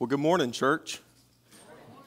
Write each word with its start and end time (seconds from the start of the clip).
Well, 0.00 0.06
good 0.06 0.20
morning, 0.20 0.52
church. 0.52 1.00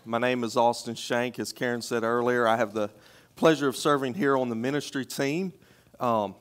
My 0.06 0.18
name 0.18 0.46
is 0.46 0.56
Austin 0.56 0.96
Shank. 0.96 1.38
As 1.40 1.52
Karen 1.52 1.82
said 1.82 2.04
earlier, 2.04 2.48
I 2.48 2.56
have 2.56 2.74
the 2.74 2.90
pleasure 3.36 3.68
of 3.68 3.76
serving 3.76 4.14
here 4.14 4.38
on 4.38 4.48
the 4.48 4.56
ministry 4.56 5.06
team. 5.06 5.52
Um, 6.00 6.36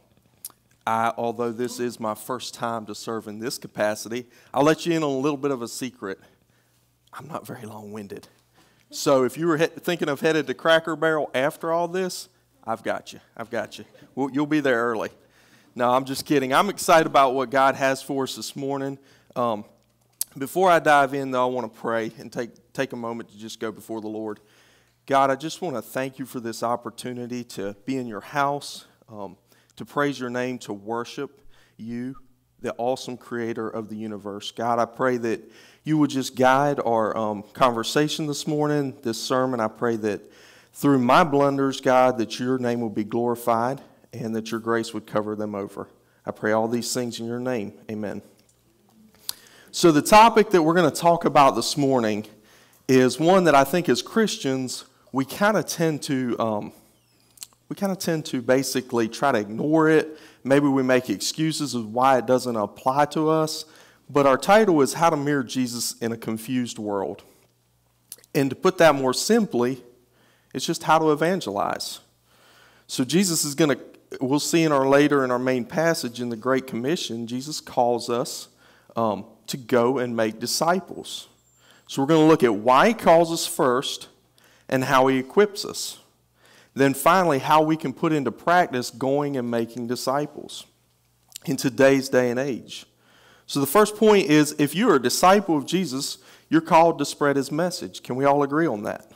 I, 0.87 1.13
although 1.17 1.51
this 1.51 1.81
is 1.81 1.99
my 1.99 2.15
first 2.15 2.55
time 2.55 2.87
to 2.87 2.95
serve 2.95 3.27
in 3.27 3.41
this 3.41 3.59
capacity, 3.59 4.29
I'll 4.55 4.63
let 4.63 4.87
you 4.87 4.93
in 4.93 5.03
on 5.03 5.11
a 5.11 5.19
little 5.19 5.37
bit 5.37 5.51
of 5.51 5.61
a 5.61 5.67
secret. 5.67 6.21
I'm 7.13 7.27
not 7.27 7.49
very 7.49 7.67
long 7.67 7.91
winded. 7.91 8.29
So 8.91 9.25
if 9.25 9.37
you 9.37 9.49
were 9.49 9.57
he- 9.57 9.67
thinking 9.67 10.09
of 10.09 10.21
headed 10.21 10.47
to 10.47 10.55
Cracker 10.55 10.95
Barrel 10.95 11.33
after 11.35 11.73
all 11.73 11.89
this, 11.89 12.29
I've 12.63 12.85
got 12.85 13.13
you. 13.13 13.19
I've 13.37 13.51
got 13.51 13.77
you. 13.77 13.85
Well, 14.15 14.31
you'll 14.33 14.47
be 14.47 14.61
there 14.61 14.85
early. 14.85 15.11
No, 15.75 15.91
I'm 15.91 16.05
just 16.05 16.27
kidding. 16.27 16.55
I'm 16.55 16.71
excited 16.71 17.09
about 17.09 17.35
what 17.35 17.51
God 17.51 17.75
has 17.75 18.01
for 18.01 18.23
us 18.23 18.37
this 18.37 18.55
morning. 18.55 19.01
Um, 19.35 19.65
before 20.39 20.71
I 20.71 20.79
dive 20.79 21.15
in, 21.15 21.31
though, 21.31 21.49
I 21.49 21.51
want 21.51 21.73
to 21.73 21.81
pray 21.81 22.13
and 22.19 22.33
take, 22.33 22.73
take 22.73 22.93
a 22.93 22.97
moment 22.97 23.31
to 23.31 23.39
just 23.39 23.59
go 23.59 23.73
before 23.73 24.01
the 24.01 24.09
Lord. 24.09 24.41
God, 25.07 25.31
I 25.31 25.35
just 25.35 25.61
want 25.61 25.75
to 25.75 25.83
thank 25.83 26.19
you 26.19 26.27
for 26.27 26.39
this 26.39 26.63
opportunity 26.63 27.43
to 27.45 27.75
be 27.85 27.97
in 27.97 28.07
your 28.07 28.21
house, 28.21 28.87
um, 29.09 29.37
to 29.77 29.85
praise 29.85 30.21
your 30.21 30.31
name, 30.31 30.59
to 30.61 30.73
worship 30.73 31.41
you, 31.77 32.15
the 32.61 32.75
awesome 32.79 33.17
creator 33.17 33.69
of 33.69 33.89
the 33.89 33.97
universe. 33.97 34.53
God, 34.53 34.79
I 34.79 34.85
pray 34.85 35.17
that 35.17 35.51
you 35.83 35.99
would 35.99 36.11
just 36.11 36.37
guide 36.37 36.79
our 36.79 37.17
um, 37.17 37.43
conversation 37.53 38.27
this 38.27 38.47
morning, 38.47 38.97
this 39.03 39.21
sermon. 39.21 39.59
I 39.59 39.69
pray 39.69 39.97
that 39.97 40.21
through 40.73 40.99
my 40.99 41.25
blunders, 41.25 41.81
God, 41.81 42.19
that 42.19 42.39
your 42.39 42.59
name 42.59 42.81
will 42.81 42.91
be 42.91 43.05
glorified 43.05 43.81
and 44.13 44.37
that 44.37 44.51
your 44.53 44.61
grace 44.61 44.95
would 44.95 45.07
cover 45.07 45.35
them 45.35 45.55
over. 45.55 45.89
I 46.25 46.31
pray 46.31 46.53
all 46.53 46.69
these 46.69 46.93
things 46.95 47.19
in 47.19 47.27
your 47.27 47.41
name. 47.41 47.73
Amen. 47.91 48.23
So, 49.73 49.93
the 49.93 50.03
topic 50.03 50.51
that 50.51 50.61
we're 50.61 50.75
going 50.75 50.91
to 50.91 51.01
talk 51.01 51.25
about 51.25 51.55
this 51.55 51.77
morning 51.77 52.27
is 52.89 53.21
one 53.21 53.45
that 53.45 53.55
I 53.55 53.63
think 53.63 53.89
as 53.89 54.03
Christians 54.03 54.85
we 55.13 55.25
kind 55.25 55.57
of 55.57 55.65
tend 55.67 56.03
to 56.05 56.37
um, 56.41 56.73
we 57.69 57.77
kind 57.77 57.93
of 57.93 57.99
tend 58.01 58.27
to 58.27 58.43
basically 58.43 59.09
try 59.09 59.31
to 59.31 59.39
ignore 59.39 59.89
it. 59.89 60.19
Maybe 60.43 60.67
we 60.67 60.83
make 60.83 61.09
excuses 61.09 61.77
of 61.77 61.95
why 61.95 62.19
it 62.19 62.27
doesn't 62.27 62.57
apply 62.57 63.05
to 63.07 63.29
us. 63.29 63.65
But 64.09 64.27
our 64.27 64.37
title 64.37 64.81
is 64.81 64.95
How 64.95 65.09
to 65.09 65.17
Mirror 65.17 65.45
Jesus 65.45 65.97
in 65.99 66.11
a 66.11 66.17
Confused 66.17 66.81
World. 66.81 67.23
And 68.35 68.51
to 68.51 68.57
put 68.57 68.77
that 68.79 68.97
more 68.97 69.15
simply, 69.15 69.85
it's 70.53 70.67
just 70.67 70.83
how 70.83 70.99
to 70.99 71.13
evangelize. 71.13 72.01
So 72.89 73.05
Jesus 73.05 73.45
is 73.45 73.55
going 73.55 73.79
to 73.79 73.85
we'll 74.21 74.41
see 74.41 74.65
in 74.65 74.73
our 74.73 74.89
later 74.89 75.23
in 75.23 75.31
our 75.31 75.39
main 75.39 75.65
passage 75.65 76.21
in 76.21 76.29
the 76.29 76.37
Great 76.37 76.67
Commission, 76.67 77.29
Jesus 77.29 77.61
calls 77.61 78.11
us 78.11 78.49
um, 78.97 79.25
to 79.51 79.57
go 79.57 79.99
and 79.99 80.17
make 80.17 80.39
disciples. 80.39 81.29
So 81.87 82.03
we're 82.03 82.09
going 82.09 82.25
to 82.25 82.29
look 82.29 82.43
at 82.43 82.55
why 82.55 82.89
he 82.89 82.95
calls 82.95 83.33
us 83.33 83.47
first 83.47 84.09
and 84.69 84.85
how 84.85 85.09
he 85.09 85.19
equips 85.19 85.65
us. 85.65 85.99
Then 86.75 86.95
finally, 86.95 87.41
how 87.41 87.63
we 87.63 87.77
can 87.77 87.93
put 87.93 88.13
into 88.13 88.31
practice 88.31 88.91
going 88.91 89.37
and 89.37 89.51
making 89.51 89.89
disciples 89.89 90.67
in 91.47 91.57
today's 91.57 92.09
day 92.09 92.31
and 92.31 92.39
age. 92.39 92.87
So 93.47 93.59
the 93.59 93.67
first 93.67 93.97
point 93.97 94.31
is 94.31 94.55
if 94.59 94.75
you're 94.75 94.95
a 94.95 95.03
disciple 95.03 95.57
of 95.57 95.67
Jesus, 95.67 96.19
you're 96.49 96.61
called 96.61 96.99
to 97.01 97.05
spread 97.05 97.37
his 97.37 97.51
message. 97.51 98.03
Can 98.03 98.15
we 98.15 98.25
all 98.25 98.45
agree 98.45 98.67
on 98.67 98.85
that? 98.85 99.11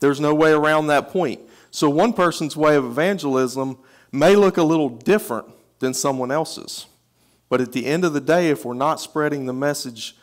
There's 0.00 0.20
no 0.20 0.34
way 0.34 0.52
around 0.52 0.88
that 0.88 1.08
point. 1.08 1.40
So 1.70 1.88
one 1.88 2.12
person's 2.12 2.56
way 2.56 2.76
of 2.76 2.84
evangelism 2.84 3.78
may 4.12 4.36
look 4.36 4.58
a 4.58 4.62
little 4.62 4.90
different 4.90 5.48
than 5.78 5.94
someone 5.94 6.30
else's. 6.30 6.86
But 7.48 7.60
at 7.60 7.72
the 7.72 7.86
end 7.86 8.04
of 8.04 8.12
the 8.12 8.20
day, 8.20 8.50
if 8.50 8.64
we're 8.64 8.74
not 8.74 9.00
spreading 9.00 9.46
the 9.46 9.52
message 9.52 10.16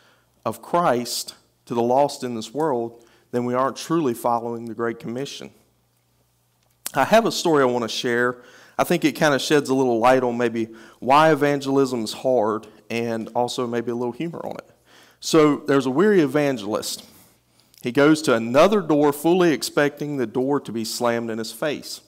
of 0.44 0.60
Christ 0.60 1.34
to 1.66 1.74
the 1.74 1.82
lost 1.82 2.22
in 2.22 2.34
this 2.34 2.52
world, 2.52 3.04
then 3.30 3.44
we 3.44 3.54
aren't 3.54 3.76
truly 3.76 4.14
following 4.14 4.66
the 4.66 4.74
Great 4.74 4.98
Commission. 4.98 5.50
I 6.94 7.04
have 7.04 7.26
a 7.26 7.32
story 7.32 7.62
I 7.62 7.66
want 7.66 7.82
to 7.82 7.88
share. 7.88 8.42
I 8.78 8.84
think 8.84 9.04
it 9.04 9.12
kind 9.12 9.34
of 9.34 9.40
sheds 9.40 9.70
a 9.70 9.74
little 9.74 9.98
light 9.98 10.22
on 10.22 10.36
maybe 10.36 10.68
why 11.00 11.32
evangelism 11.32 12.04
is 12.04 12.12
hard 12.12 12.66
and 12.90 13.28
also 13.34 13.66
maybe 13.66 13.90
a 13.90 13.94
little 13.94 14.12
humor 14.12 14.40
on 14.44 14.56
it. 14.56 14.70
So 15.20 15.56
there's 15.56 15.86
a 15.86 15.90
weary 15.90 16.20
evangelist. 16.20 17.04
He 17.82 17.92
goes 17.92 18.22
to 18.22 18.34
another 18.34 18.80
door, 18.80 19.12
fully 19.12 19.52
expecting 19.52 20.16
the 20.16 20.26
door 20.26 20.60
to 20.60 20.72
be 20.72 20.84
slammed 20.84 21.30
in 21.30 21.38
his 21.38 21.52
face. 21.52 22.02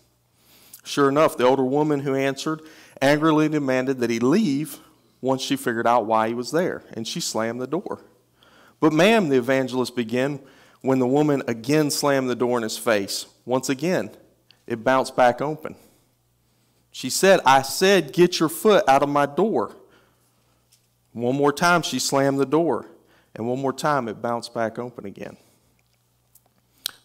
Sure 0.85 1.09
enough, 1.09 1.37
the 1.37 1.45
older 1.45 1.65
woman 1.65 2.01
who 2.01 2.15
answered 2.15 2.61
angrily 3.03 3.49
demanded 3.49 3.99
that 3.99 4.11
he 4.11 4.21
leave 4.21 4.79
once 5.21 5.43
she 5.43 5.57
figured 5.57 5.87
out 5.87 6.07
why 6.07 6.29
he 6.29 6.35
was 6.35 6.51
there, 6.51 6.85
and 6.93 7.07
she 7.07 7.21
slammed 7.21 7.61
the 7.61 7.67
door. 7.67 8.01
But, 8.81 8.93
ma'am, 8.93 9.29
the 9.29 9.39
evangelist 9.39 9.97
began 9.97 10.41
when 10.83 10.99
the 10.99 11.07
woman 11.07 11.43
again 11.49 11.91
slammed 11.91 12.29
the 12.29 12.35
door 12.35 12.59
in 12.59 12.63
his 12.63 12.79
face. 12.79 13.27
Once 13.45 13.69
again, 13.69 14.11
it 14.67 14.85
bounced 14.85 15.17
back 15.17 15.41
open. 15.41 15.75
She 16.91 17.11
said, 17.11 17.41
I 17.45 17.63
said, 17.63 18.13
get 18.13 18.41
your 18.41 18.49
foot 18.49 18.85
out 18.89 19.03
of 19.03 19.09
my 19.09 19.27
door. 19.27 19.75
One 21.13 21.37
more 21.37 21.53
time, 21.53 21.83
she 21.83 21.99
slammed 21.99 22.39
the 22.39 22.47
door, 22.47 22.87
and 23.35 23.49
one 23.49 23.61
more 23.61 23.73
time, 23.73 24.09
it 24.09 24.21
bounced 24.21 24.55
back 24.55 24.79
open 24.79 25.07
again. 25.07 25.37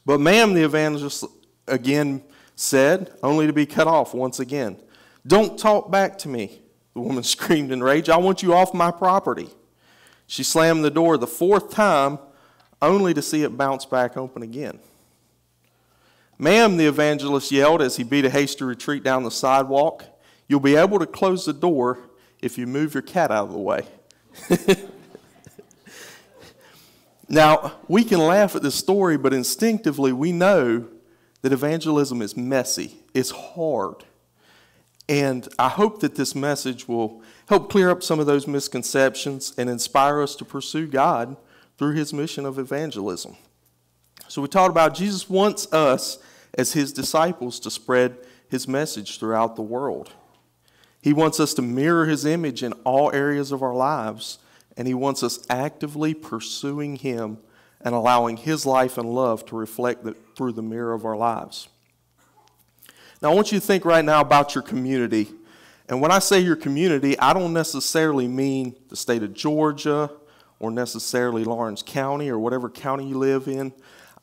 But, 0.05 0.19
ma'am, 0.19 0.53
the 0.53 0.63
evangelist 0.63 1.25
again 1.67 2.23
said, 2.55 3.13
only 3.23 3.47
to 3.47 3.53
be 3.53 3.65
cut 3.65 3.87
off 3.87 4.13
once 4.13 4.39
again. 4.39 4.77
Don't 5.25 5.57
talk 5.57 5.91
back 5.91 6.17
to 6.19 6.29
me. 6.29 6.61
The 6.93 7.01
woman 7.01 7.23
screamed 7.25 7.71
in 7.71 7.83
rage, 7.83 8.09
I 8.09 8.17
want 8.17 8.43
you 8.43 8.53
off 8.53 8.73
my 8.73 8.91
property. 8.91 9.49
She 10.27 10.43
slammed 10.43 10.83
the 10.83 10.91
door 10.91 11.17
the 11.17 11.27
fourth 11.27 11.71
time, 11.71 12.19
only 12.81 13.13
to 13.13 13.21
see 13.21 13.43
it 13.43 13.57
bounce 13.57 13.85
back 13.85 14.17
open 14.17 14.41
again. 14.41 14.79
Ma'am, 16.39 16.77
the 16.77 16.87
evangelist 16.87 17.51
yelled 17.51 17.81
as 17.81 17.97
he 17.97 18.03
beat 18.03 18.25
a 18.25 18.29
hasty 18.29 18.63
retreat 18.63 19.03
down 19.03 19.23
the 19.23 19.29
sidewalk, 19.29 20.05
you'll 20.47 20.59
be 20.59 20.75
able 20.75 20.97
to 20.97 21.05
close 21.05 21.45
the 21.45 21.53
door 21.53 21.99
if 22.41 22.57
you 22.57 22.65
move 22.65 22.95
your 22.95 23.03
cat 23.03 23.29
out 23.29 23.47
of 23.47 23.51
the 23.51 23.59
way. 23.59 23.85
now, 27.29 27.73
we 27.87 28.03
can 28.03 28.19
laugh 28.19 28.55
at 28.55 28.63
this 28.63 28.73
story, 28.73 29.17
but 29.17 29.33
instinctively 29.33 30.11
we 30.11 30.31
know 30.31 30.87
that 31.41 31.53
evangelism 31.53 32.21
is 32.21 32.35
messy, 32.35 32.95
it's 33.13 33.31
hard. 33.31 34.05
And 35.11 35.45
I 35.59 35.67
hope 35.67 35.99
that 35.99 36.15
this 36.15 36.33
message 36.33 36.87
will 36.87 37.21
help 37.49 37.69
clear 37.69 37.89
up 37.89 38.01
some 38.01 38.21
of 38.21 38.27
those 38.27 38.47
misconceptions 38.47 39.53
and 39.57 39.69
inspire 39.69 40.21
us 40.21 40.37
to 40.37 40.45
pursue 40.45 40.87
God 40.87 41.35
through 41.77 41.95
his 41.95 42.13
mission 42.13 42.45
of 42.45 42.57
evangelism. 42.57 43.35
So, 44.29 44.41
we 44.41 44.47
talked 44.47 44.71
about 44.71 44.95
Jesus 44.95 45.29
wants 45.29 45.71
us 45.73 46.17
as 46.53 46.71
his 46.71 46.93
disciples 46.93 47.59
to 47.59 47.69
spread 47.69 48.19
his 48.47 48.69
message 48.69 49.19
throughout 49.19 49.57
the 49.57 49.61
world. 49.61 50.13
He 51.01 51.11
wants 51.11 51.41
us 51.41 51.53
to 51.55 51.61
mirror 51.61 52.05
his 52.05 52.23
image 52.23 52.63
in 52.63 52.71
all 52.85 53.11
areas 53.11 53.51
of 53.51 53.61
our 53.61 53.75
lives, 53.75 54.39
and 54.77 54.87
he 54.87 54.93
wants 54.93 55.23
us 55.23 55.45
actively 55.49 56.13
pursuing 56.13 56.95
him 56.95 57.39
and 57.81 57.93
allowing 57.93 58.37
his 58.37 58.65
life 58.65 58.97
and 58.97 59.13
love 59.13 59.45
to 59.47 59.57
reflect 59.57 60.05
the, 60.05 60.15
through 60.37 60.53
the 60.53 60.61
mirror 60.61 60.93
of 60.93 61.03
our 61.03 61.17
lives. 61.17 61.67
Now, 63.21 63.31
I 63.31 63.35
want 63.35 63.51
you 63.51 63.59
to 63.59 63.65
think 63.65 63.85
right 63.85 64.03
now 64.03 64.21
about 64.21 64.55
your 64.55 64.63
community. 64.63 65.29
And 65.87 66.01
when 66.01 66.11
I 66.11 66.19
say 66.19 66.39
your 66.39 66.55
community, 66.55 67.17
I 67.19 67.33
don't 67.33 67.53
necessarily 67.53 68.27
mean 68.27 68.75
the 68.89 68.95
state 68.95 69.21
of 69.21 69.33
Georgia 69.33 70.09
or 70.59 70.71
necessarily 70.71 71.43
Laurens 71.43 71.83
County 71.83 72.29
or 72.29 72.39
whatever 72.39 72.69
county 72.69 73.07
you 73.07 73.17
live 73.17 73.47
in. 73.47 73.73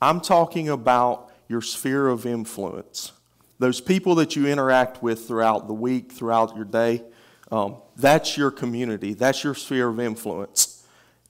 I'm 0.01 0.19
talking 0.19 0.67
about 0.67 1.31
your 1.47 1.61
sphere 1.61 2.07
of 2.07 2.25
influence. 2.25 3.13
Those 3.57 3.79
people 3.79 4.15
that 4.15 4.35
you 4.35 4.47
interact 4.47 5.01
with 5.01 5.27
throughout 5.27 5.67
the 5.67 5.73
week, 5.73 6.11
throughout 6.11 6.55
your 6.55 6.65
day, 6.65 7.03
um, 7.51 7.77
that's 7.95 8.37
your 8.37 8.51
community. 8.51 9.13
That's 9.13 9.43
your 9.43 9.55
sphere 9.55 9.89
of 9.89 9.99
influence. 9.99 10.85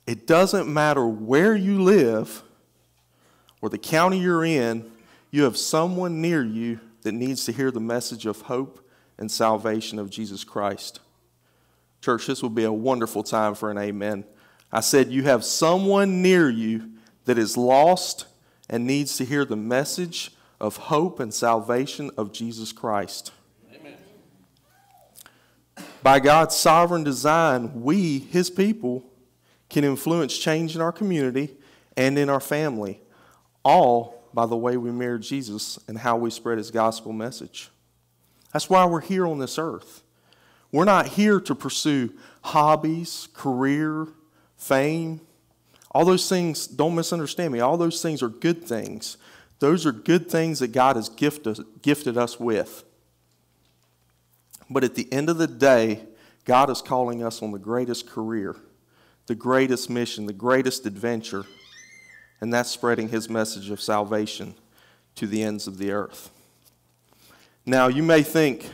It 0.08 0.26
doesn't 0.26 0.72
matter 0.72 1.08
where 1.08 1.56
you 1.56 1.82
live 1.84 2.42
or 3.62 3.70
the 3.70 3.78
county 3.78 4.20
you're 4.20 4.46
in, 4.46 4.90
you 5.32 5.44
have 5.44 5.58
someone 5.58 6.22
near 6.22 6.44
you 6.44 6.80
that 7.02 7.14
needs 7.14 7.46
to 7.46 7.52
hear 7.52 7.72
the 7.72 7.80
message 7.80 8.26
of 8.26 8.42
hope 8.44 8.88
and 9.18 9.32
salvation 9.32 10.00
of 10.00 10.10
Jesus 10.10 10.44
Christ. 10.44 11.00
Church, 12.02 12.28
this 12.28 12.42
will 12.42 12.50
be 12.50 12.64
a 12.64 12.72
wonderful 12.72 13.24
time 13.24 13.56
for 13.56 13.70
an 13.70 13.78
amen. 13.78 14.24
I 14.72 14.80
said, 14.80 15.12
You 15.12 15.24
have 15.24 15.44
someone 15.44 16.22
near 16.22 16.50
you 16.50 16.92
that 17.26 17.38
is 17.38 17.58
lost 17.58 18.26
and 18.70 18.86
needs 18.86 19.18
to 19.18 19.26
hear 19.26 19.46
the 19.46 19.56
message 19.56 20.32
of 20.60 20.78
hope 20.78 21.20
and 21.20 21.34
salvation 21.34 22.12
of 22.18 22.32
Jesus 22.32 22.72
Christ. 22.72 23.32
Amen. 23.74 23.98
By 26.04 26.20
God's 26.20 26.56
sovereign 26.56 27.04
design, 27.04 27.82
we, 27.82 28.20
His 28.20 28.50
people, 28.50 29.04
can 29.70 29.84
influence 29.84 30.38
change 30.38 30.76
in 30.76 30.82
our 30.82 30.92
community 30.92 31.56
and 31.98 32.18
in 32.18 32.30
our 32.30 32.40
family, 32.40 33.02
all 33.64 34.19
by 34.34 34.46
the 34.46 34.58
way 34.58 34.78
we 34.78 34.92
mirror 34.92 35.18
Jesus 35.18 35.80
and 35.88 35.98
how 35.98 36.18
we 36.18 36.30
spread 36.30 36.58
his 36.58 36.72
gospel 36.72 37.14
message. 37.14 37.70
That's 38.54 38.70
why 38.70 38.86
we're 38.86 39.02
here 39.02 39.28
on 39.28 39.40
this 39.40 39.58
earth. 39.58 40.04
We're 40.72 40.86
not 40.86 41.08
here 41.08 41.40
to 41.40 41.56
pursue 41.56 42.14
hobbies, 42.42 43.28
career, 43.34 44.08
fame. 44.58 45.22
All 45.92 46.06
those 46.06 46.30
things, 46.30 46.68
don't 46.68 46.96
misunderstand 46.96 47.54
me, 47.54 47.60
all 47.60 47.78
those 47.78 48.02
things 48.02 48.22
are 48.22 48.30
good 48.30 48.64
things. 48.64 49.18
Those 49.60 49.86
are 49.86 49.92
good 49.92 50.30
things 50.30 50.60
that 50.60 50.70
God 50.70 50.96
has 50.96 51.10
gifted, 51.10 51.60
gifted 51.82 52.18
us 52.18 52.40
with. 52.40 52.84
But 54.70 54.84
at 54.84 54.96
the 54.96 55.12
end 55.12 55.30
of 55.30 55.38
the 55.38 55.48
day, 55.48 56.04
God 56.46 56.70
is 56.70 56.82
calling 56.82 57.24
us 57.24 57.42
on 57.42 57.52
the 57.52 57.60
greatest 57.60 58.08
career, 58.08 58.56
the 59.26 59.36
greatest 59.36 59.90
mission, 59.90 60.28
the 60.28 60.34
greatest 60.34 60.86
adventure, 60.86 61.46
and 62.42 62.54
that's 62.54 62.70
spreading 62.70 63.10
His 63.10 63.30
message 63.30 63.70
of 63.70 63.82
salvation 63.82 64.56
to 65.16 65.28
the 65.28 65.44
ends 65.44 65.68
of 65.68 65.78
the 65.78 65.92
earth. 65.92 66.32
Now, 67.66 67.88
you 67.88 68.04
may 68.04 68.24
think, 68.24 68.70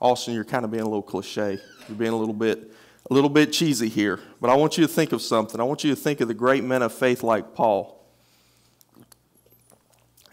Austin, 0.00 0.34
you're 0.34 0.44
kind 0.44 0.64
of 0.64 0.70
being 0.70 0.82
a 0.82 0.88
little 0.88 1.02
cliche. 1.02 1.58
You're 1.88 1.98
being 1.98 2.12
a 2.12 2.16
little 2.16 2.34
bit, 2.34 2.70
a 3.10 3.14
little 3.14 3.30
bit 3.30 3.52
cheesy 3.52 3.88
here. 3.88 4.20
But 4.40 4.50
I 4.50 4.54
want 4.54 4.78
you 4.78 4.86
to 4.86 4.92
think 4.92 5.12
of 5.12 5.22
something. 5.22 5.60
I 5.60 5.64
want 5.64 5.82
you 5.82 5.90
to 5.90 5.96
think 5.96 6.20
of 6.20 6.28
the 6.28 6.34
great 6.34 6.62
men 6.62 6.82
of 6.82 6.92
faith 6.92 7.22
like 7.22 7.54
Paul. 7.54 8.00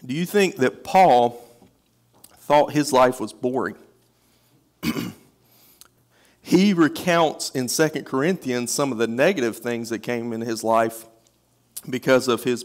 Do 0.04 0.14
you 0.14 0.24
think 0.24 0.56
that 0.56 0.84
Paul 0.84 1.42
thought 2.36 2.72
his 2.72 2.92
life 2.92 3.20
was 3.20 3.32
boring? 3.32 3.76
he 6.40 6.72
recounts 6.72 7.50
in 7.50 7.66
2 7.66 8.04
Corinthians 8.04 8.70
some 8.70 8.92
of 8.92 8.98
the 8.98 9.08
negative 9.08 9.56
things 9.56 9.88
that 9.88 10.00
came 10.00 10.32
in 10.32 10.42
his 10.42 10.62
life 10.62 11.06
because 11.88 12.28
of 12.28 12.44
his 12.44 12.64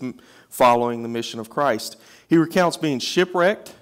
following 0.49 1.03
the 1.03 1.09
mission 1.09 1.39
of 1.39 1.49
Christ. 1.49 1.97
He 2.27 2.37
recounts 2.37 2.77
being 2.77 2.99
shipwrecked 2.99 3.73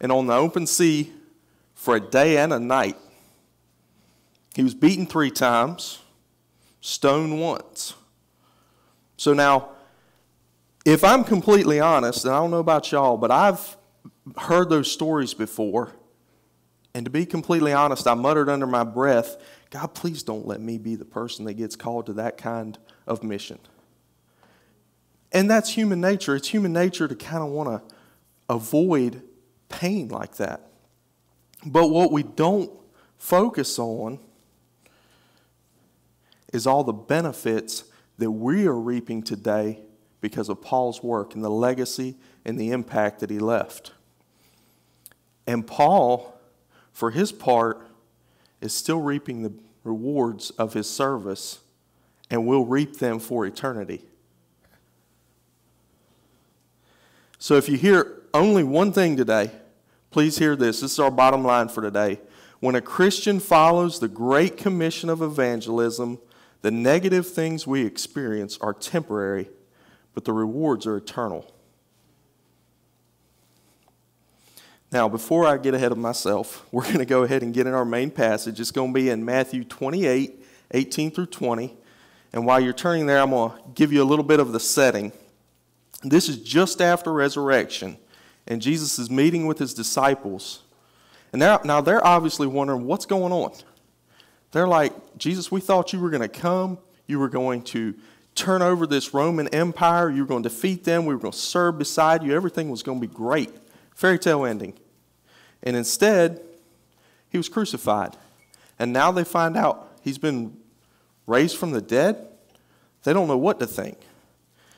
and 0.00 0.12
on 0.12 0.26
the 0.26 0.34
open 0.34 0.66
sea 0.66 1.12
for 1.74 1.96
a 1.96 2.00
day 2.00 2.38
and 2.38 2.52
a 2.52 2.58
night. 2.58 2.96
He 4.54 4.62
was 4.62 4.74
beaten 4.74 5.06
three 5.06 5.30
times, 5.30 6.00
stoned 6.80 7.40
once. 7.40 7.94
So 9.16 9.32
now, 9.34 9.70
if 10.84 11.02
I'm 11.04 11.24
completely 11.24 11.80
honest, 11.80 12.24
and 12.24 12.34
I 12.34 12.38
don't 12.38 12.50
know 12.50 12.58
about 12.58 12.90
y'all, 12.92 13.16
but 13.16 13.30
I've 13.30 13.76
heard 14.38 14.70
those 14.70 14.90
stories 14.90 15.34
before. 15.34 15.92
And 16.94 17.04
to 17.04 17.10
be 17.10 17.26
completely 17.26 17.72
honest, 17.72 18.06
I 18.06 18.14
muttered 18.14 18.48
under 18.48 18.66
my 18.66 18.84
breath, 18.84 19.36
God, 19.70 19.88
please 19.94 20.22
don't 20.22 20.46
let 20.46 20.60
me 20.60 20.78
be 20.78 20.94
the 20.94 21.04
person 21.04 21.44
that 21.44 21.54
gets 21.54 21.76
called 21.76 22.06
to 22.06 22.14
that 22.14 22.38
kind 22.38 22.78
of 23.06 23.22
mission. 23.22 23.58
And 25.32 25.50
that's 25.50 25.70
human 25.70 26.00
nature. 26.00 26.36
It's 26.36 26.48
human 26.48 26.72
nature 26.72 27.08
to 27.08 27.14
kind 27.14 27.42
of 27.42 27.50
want 27.50 27.68
to 27.68 27.94
avoid 28.48 29.22
pain 29.68 30.08
like 30.08 30.36
that. 30.36 30.70
But 31.64 31.88
what 31.88 32.12
we 32.12 32.22
don't 32.22 32.70
focus 33.18 33.78
on 33.78 34.18
is 36.52 36.66
all 36.66 36.84
the 36.84 36.92
benefits 36.92 37.84
that 38.18 38.30
we 38.30 38.66
are 38.66 38.78
reaping 38.78 39.22
today 39.22 39.80
because 40.20 40.48
of 40.48 40.62
Paul's 40.62 41.02
work 41.02 41.34
and 41.34 41.44
the 41.44 41.50
legacy 41.50 42.16
and 42.44 42.58
the 42.58 42.70
impact 42.70 43.20
that 43.20 43.30
he 43.30 43.38
left. 43.38 43.92
And 45.46 45.66
Paul, 45.66 46.38
for 46.92 47.10
his 47.10 47.32
part, 47.32 47.86
is 48.60 48.72
still 48.72 49.00
reaping 49.00 49.42
the 49.42 49.52
rewards 49.84 50.50
of 50.50 50.72
his 50.72 50.88
service 50.88 51.60
and 52.30 52.46
will 52.46 52.64
reap 52.64 52.98
them 52.98 53.18
for 53.18 53.46
eternity. 53.46 54.04
So 57.46 57.54
if 57.54 57.68
you 57.68 57.76
hear 57.76 58.22
only 58.34 58.64
one 58.64 58.90
thing 58.90 59.16
today, 59.16 59.52
please 60.10 60.36
hear 60.36 60.56
this. 60.56 60.80
This 60.80 60.90
is 60.90 60.98
our 60.98 61.12
bottom 61.12 61.44
line 61.44 61.68
for 61.68 61.80
today. 61.80 62.18
When 62.58 62.74
a 62.74 62.80
Christian 62.80 63.38
follows 63.38 64.00
the 64.00 64.08
great 64.08 64.56
commission 64.56 65.08
of 65.08 65.22
evangelism, 65.22 66.18
the 66.62 66.72
negative 66.72 67.24
things 67.24 67.64
we 67.64 67.86
experience 67.86 68.58
are 68.60 68.74
temporary, 68.74 69.48
but 70.12 70.24
the 70.24 70.32
rewards 70.32 70.88
are 70.88 70.96
eternal. 70.96 71.54
Now, 74.90 75.08
before 75.08 75.46
I 75.46 75.56
get 75.56 75.72
ahead 75.72 75.92
of 75.92 75.98
myself, 75.98 76.66
we're 76.72 76.82
going 76.82 76.98
to 76.98 77.06
go 77.06 77.22
ahead 77.22 77.44
and 77.44 77.54
get 77.54 77.68
in 77.68 77.74
our 77.74 77.84
main 77.84 78.10
passage. 78.10 78.58
It's 78.58 78.72
going 78.72 78.92
to 78.92 79.00
be 79.00 79.08
in 79.08 79.24
Matthew 79.24 79.62
28 79.62 80.44
18 80.72 81.10
through 81.12 81.26
20. 81.26 81.76
And 82.32 82.44
while 82.44 82.58
you're 82.58 82.72
turning 82.72 83.06
there, 83.06 83.20
I'm 83.20 83.30
going 83.30 83.52
to 83.52 83.62
give 83.76 83.92
you 83.92 84.02
a 84.02 84.08
little 84.10 84.24
bit 84.24 84.40
of 84.40 84.50
the 84.50 84.58
setting. 84.58 85.12
This 86.02 86.28
is 86.28 86.38
just 86.38 86.80
after 86.80 87.12
resurrection, 87.12 87.98
and 88.46 88.60
Jesus 88.60 88.98
is 88.98 89.10
meeting 89.10 89.46
with 89.46 89.58
his 89.58 89.74
disciples. 89.74 90.62
And 91.32 91.40
now, 91.40 91.60
now 91.64 91.80
they're 91.80 92.06
obviously 92.06 92.46
wondering 92.46 92.86
what's 92.86 93.06
going 93.06 93.32
on. 93.32 93.52
They're 94.52 94.68
like, 94.68 94.92
Jesus, 95.18 95.50
we 95.50 95.60
thought 95.60 95.92
you 95.92 96.00
were 96.00 96.10
going 96.10 96.22
to 96.22 96.28
come. 96.28 96.78
You 97.06 97.18
were 97.18 97.28
going 97.28 97.62
to 97.64 97.94
turn 98.34 98.62
over 98.62 98.86
this 98.86 99.12
Roman 99.12 99.48
Empire. 99.48 100.10
You 100.10 100.22
were 100.22 100.28
going 100.28 100.42
to 100.42 100.48
defeat 100.48 100.84
them. 100.84 101.06
We 101.06 101.14
were 101.14 101.20
going 101.20 101.32
to 101.32 101.38
serve 101.38 101.78
beside 101.78 102.22
you. 102.22 102.34
Everything 102.34 102.70
was 102.70 102.82
going 102.82 103.00
to 103.00 103.06
be 103.06 103.12
great. 103.12 103.50
Fairy 103.94 104.18
tale 104.18 104.44
ending. 104.44 104.74
And 105.62 105.76
instead, 105.76 106.40
he 107.28 107.38
was 107.38 107.48
crucified. 107.48 108.16
And 108.78 108.92
now 108.92 109.10
they 109.10 109.24
find 109.24 109.56
out 109.56 109.90
he's 110.02 110.18
been 110.18 110.56
raised 111.26 111.56
from 111.56 111.72
the 111.72 111.80
dead. 111.80 112.28
They 113.02 113.12
don't 113.12 113.26
know 113.26 113.38
what 113.38 113.58
to 113.60 113.66
think. 113.66 113.98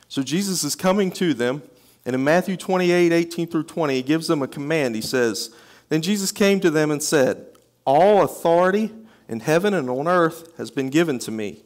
So 0.08 0.22
Jesus 0.22 0.64
is 0.64 0.74
coming 0.74 1.10
to 1.12 1.34
them. 1.34 1.62
And 2.04 2.14
in 2.14 2.24
Matthew 2.24 2.56
28 2.56 3.12
18 3.12 3.46
through 3.46 3.64
20, 3.64 3.94
he 3.94 4.02
gives 4.02 4.26
them 4.26 4.42
a 4.42 4.48
command. 4.48 4.94
He 4.94 5.02
says, 5.02 5.54
Then 5.90 6.02
Jesus 6.02 6.32
came 6.32 6.60
to 6.60 6.70
them 6.70 6.90
and 6.90 7.02
said, 7.02 7.46
All 7.84 8.22
authority 8.22 8.92
in 9.28 9.40
heaven 9.40 9.74
and 9.74 9.90
on 9.90 10.08
earth 10.08 10.56
has 10.56 10.70
been 10.70 10.88
given 10.88 11.18
to 11.20 11.30
me. 11.30 11.62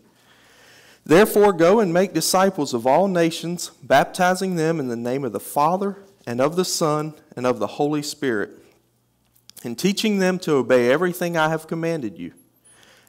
Therefore, 1.05 1.53
go 1.53 1.81
and 1.81 1.93
make 1.93 2.13
disciples 2.13 2.75
of 2.75 2.87
all 2.87 3.09
nations, 3.09 3.71
baptizing 3.83 4.57
them 4.57 4.79
in 4.79 4.89
the 4.89 4.97
name 4.97 5.25
of 5.25 5.33
the 5.33 5.41
Father, 5.41 5.99
and 6.27 6.41
of 6.41 6.55
the 6.55 6.65
Son, 6.65 7.15
and 7.37 7.47
of 7.47 7.59
the 7.59 7.67
Holy 7.67 8.03
Spirit, 8.03 8.51
and 9.65 9.77
teaching 9.77 10.19
them 10.19 10.39
to 10.41 10.55
obey 10.55 10.91
everything 10.91 11.37
I 11.37 11.49
have 11.49 11.67
commanded 11.67 12.19
you. 12.19 12.33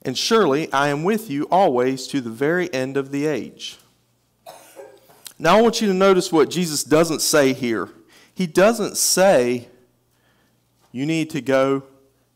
And 0.02 0.18
surely 0.18 0.72
I 0.74 0.90
am 0.90 1.04
with 1.04 1.30
you 1.30 1.48
always 1.52 2.08
to 2.08 2.20
the 2.20 2.32
very 2.32 2.72
end 2.74 2.98
of 2.98 3.12
the 3.12 3.28
age. 3.28 3.78
Now, 5.44 5.58
I 5.58 5.62
want 5.62 5.82
you 5.82 5.88
to 5.90 5.94
notice 5.94 6.32
what 6.32 6.50
Jesus 6.50 6.86
doesn't 6.86 7.20
say 7.20 7.52
here. 7.52 7.90
He 8.34 8.48
doesn't 8.48 8.96
say, 8.96 9.68
you 10.94 11.06
need 11.06 11.32
to 11.32 11.42
go 11.42 11.84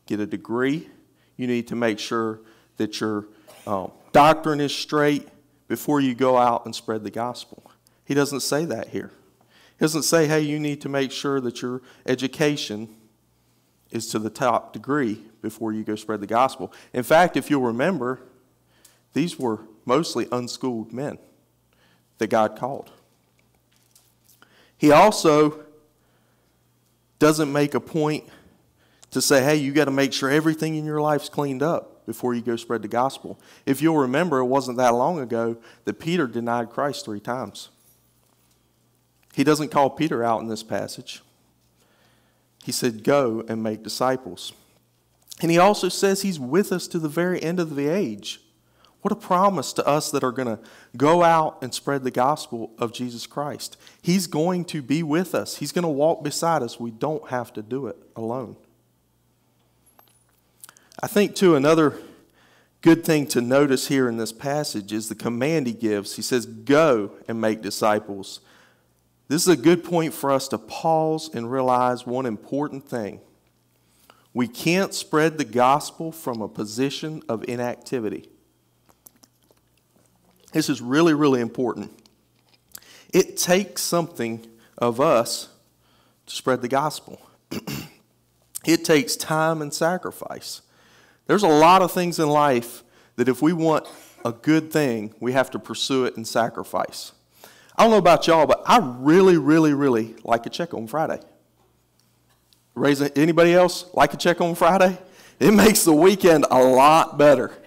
get 0.04 0.20
a 0.20 0.26
degree 0.26 0.90
you 1.38 1.46
need 1.46 1.68
to 1.68 1.76
make 1.76 1.98
sure 1.98 2.40
that 2.76 3.00
your 3.00 3.24
um, 3.66 3.92
doctrine 4.12 4.60
is 4.60 4.74
straight 4.74 5.26
before 5.68 6.02
you 6.02 6.14
go 6.14 6.36
out 6.36 6.66
and 6.66 6.74
spread 6.74 7.02
the 7.02 7.10
gospel. 7.10 7.62
He 8.04 8.12
doesn't 8.12 8.40
say 8.40 8.66
that 8.66 8.88
here. 8.88 9.10
He 9.78 9.84
doesn't 9.84 10.02
say, 10.02 10.26
hey, 10.26 10.42
you 10.42 10.58
need 10.58 10.82
to 10.82 10.90
make 10.90 11.10
sure 11.12 11.40
that 11.40 11.62
your 11.62 11.80
education 12.04 12.94
is 13.90 14.08
to 14.08 14.18
the 14.18 14.28
top 14.28 14.74
degree 14.74 15.22
before 15.40 15.72
you 15.72 15.82
go 15.82 15.94
spread 15.94 16.20
the 16.20 16.26
gospel. 16.26 16.74
In 16.92 17.04
fact, 17.04 17.38
if 17.38 17.48
you'll 17.48 17.62
remember, 17.62 18.20
these 19.14 19.38
were 19.38 19.60
mostly 19.86 20.26
unschooled 20.30 20.92
men 20.92 21.18
that 22.18 22.26
God 22.26 22.56
called. 22.56 22.90
He 24.78 24.92
also 24.92 25.64
doesn't 27.18 27.52
make 27.52 27.74
a 27.74 27.80
point 27.80 28.24
to 29.10 29.20
say, 29.20 29.42
hey, 29.42 29.56
you 29.56 29.72
got 29.72 29.86
to 29.86 29.90
make 29.90 30.12
sure 30.12 30.30
everything 30.30 30.76
in 30.76 30.84
your 30.84 31.00
life's 31.00 31.28
cleaned 31.28 31.62
up 31.62 32.06
before 32.06 32.34
you 32.34 32.40
go 32.40 32.56
spread 32.56 32.82
the 32.82 32.88
gospel. 32.88 33.38
If 33.66 33.82
you'll 33.82 33.98
remember, 33.98 34.38
it 34.38 34.46
wasn't 34.46 34.78
that 34.78 34.94
long 34.94 35.18
ago 35.18 35.56
that 35.84 35.98
Peter 35.98 36.26
denied 36.26 36.70
Christ 36.70 37.04
three 37.04 37.20
times. 37.20 37.70
He 39.34 39.44
doesn't 39.44 39.70
call 39.70 39.90
Peter 39.90 40.24
out 40.24 40.40
in 40.40 40.48
this 40.48 40.62
passage. 40.62 41.22
He 42.64 42.72
said, 42.72 43.04
Go 43.04 43.44
and 43.48 43.62
make 43.62 43.82
disciples. 43.82 44.52
And 45.40 45.50
he 45.50 45.58
also 45.58 45.88
says 45.88 46.22
he's 46.22 46.40
with 46.40 46.72
us 46.72 46.88
to 46.88 46.98
the 46.98 47.08
very 47.08 47.42
end 47.42 47.60
of 47.60 47.76
the 47.76 47.88
age. 47.88 48.40
What 49.02 49.12
a 49.12 49.16
promise 49.16 49.72
to 49.74 49.86
us 49.86 50.10
that 50.10 50.24
are 50.24 50.32
going 50.32 50.48
to 50.48 50.58
go 50.96 51.22
out 51.22 51.58
and 51.62 51.72
spread 51.72 52.02
the 52.02 52.10
gospel 52.10 52.72
of 52.78 52.92
Jesus 52.92 53.26
Christ. 53.26 53.76
He's 54.02 54.26
going 54.26 54.64
to 54.66 54.82
be 54.82 55.02
with 55.02 55.34
us, 55.34 55.56
He's 55.56 55.72
going 55.72 55.84
to 55.84 55.88
walk 55.88 56.22
beside 56.24 56.62
us. 56.62 56.80
We 56.80 56.90
don't 56.90 57.28
have 57.28 57.52
to 57.54 57.62
do 57.62 57.86
it 57.86 57.96
alone. 58.16 58.56
I 61.00 61.06
think, 61.06 61.36
too, 61.36 61.54
another 61.54 61.94
good 62.80 63.04
thing 63.04 63.26
to 63.28 63.40
notice 63.40 63.86
here 63.86 64.08
in 64.08 64.16
this 64.16 64.32
passage 64.32 64.92
is 64.92 65.08
the 65.08 65.14
command 65.14 65.68
he 65.68 65.72
gives. 65.72 66.16
He 66.16 66.22
says, 66.22 66.44
Go 66.44 67.12
and 67.28 67.40
make 67.40 67.62
disciples. 67.62 68.40
This 69.28 69.42
is 69.42 69.48
a 69.48 69.56
good 69.56 69.84
point 69.84 70.14
for 70.14 70.32
us 70.32 70.48
to 70.48 70.58
pause 70.58 71.30
and 71.32 71.52
realize 71.52 72.06
one 72.06 72.26
important 72.26 72.88
thing. 72.88 73.20
We 74.32 74.48
can't 74.48 74.94
spread 74.94 75.38
the 75.38 75.44
gospel 75.44 76.12
from 76.12 76.40
a 76.40 76.48
position 76.48 77.22
of 77.28 77.44
inactivity. 77.46 78.28
This 80.52 80.68
is 80.68 80.80
really, 80.80 81.14
really 81.14 81.40
important. 81.40 81.92
It 83.12 83.36
takes 83.36 83.82
something 83.82 84.46
of 84.76 85.00
us 85.00 85.48
to 86.26 86.34
spread 86.34 86.62
the 86.62 86.68
gospel, 86.68 87.20
it 88.66 88.84
takes 88.84 89.16
time 89.16 89.62
and 89.62 89.72
sacrifice. 89.72 90.60
There's 91.26 91.42
a 91.42 91.48
lot 91.48 91.82
of 91.82 91.92
things 91.92 92.18
in 92.18 92.28
life 92.28 92.82
that 93.16 93.28
if 93.28 93.42
we 93.42 93.52
want 93.52 93.86
a 94.24 94.32
good 94.32 94.70
thing, 94.70 95.14
we 95.20 95.32
have 95.32 95.50
to 95.50 95.58
pursue 95.58 96.04
it 96.04 96.16
and 96.16 96.26
sacrifice. 96.26 97.12
I 97.76 97.82
don't 97.82 97.90
know 97.90 97.98
about 97.98 98.26
y'all, 98.26 98.46
but 98.46 98.62
I 98.66 98.78
really, 98.78 99.36
really, 99.36 99.72
really 99.72 100.16
like 100.24 100.46
a 100.46 100.50
check 100.50 100.74
on 100.74 100.86
Friday. 100.86 101.20
Raise 102.74 103.00
anybody 103.00 103.54
else 103.54 103.86
like 103.94 104.14
a 104.14 104.16
check 104.16 104.40
on 104.40 104.54
Friday? 104.54 104.98
It 105.38 105.50
makes 105.54 105.84
the 105.84 105.92
weekend 105.92 106.46
a 106.50 106.62
lot 106.62 107.18
better. 107.18 107.57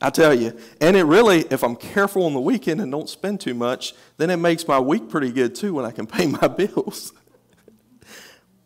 I 0.00 0.10
tell 0.10 0.32
you. 0.32 0.56
And 0.80 0.96
it 0.96 1.04
really, 1.04 1.40
if 1.50 1.64
I'm 1.64 1.74
careful 1.76 2.24
on 2.24 2.34
the 2.34 2.40
weekend 2.40 2.80
and 2.80 2.90
don't 2.92 3.08
spend 3.08 3.40
too 3.40 3.54
much, 3.54 3.94
then 4.16 4.30
it 4.30 4.36
makes 4.36 4.66
my 4.68 4.78
week 4.78 5.08
pretty 5.08 5.32
good 5.32 5.54
too 5.54 5.74
when 5.74 5.84
I 5.84 5.90
can 5.90 6.06
pay 6.08 6.26
my 6.26 6.48
bills. 6.48 7.12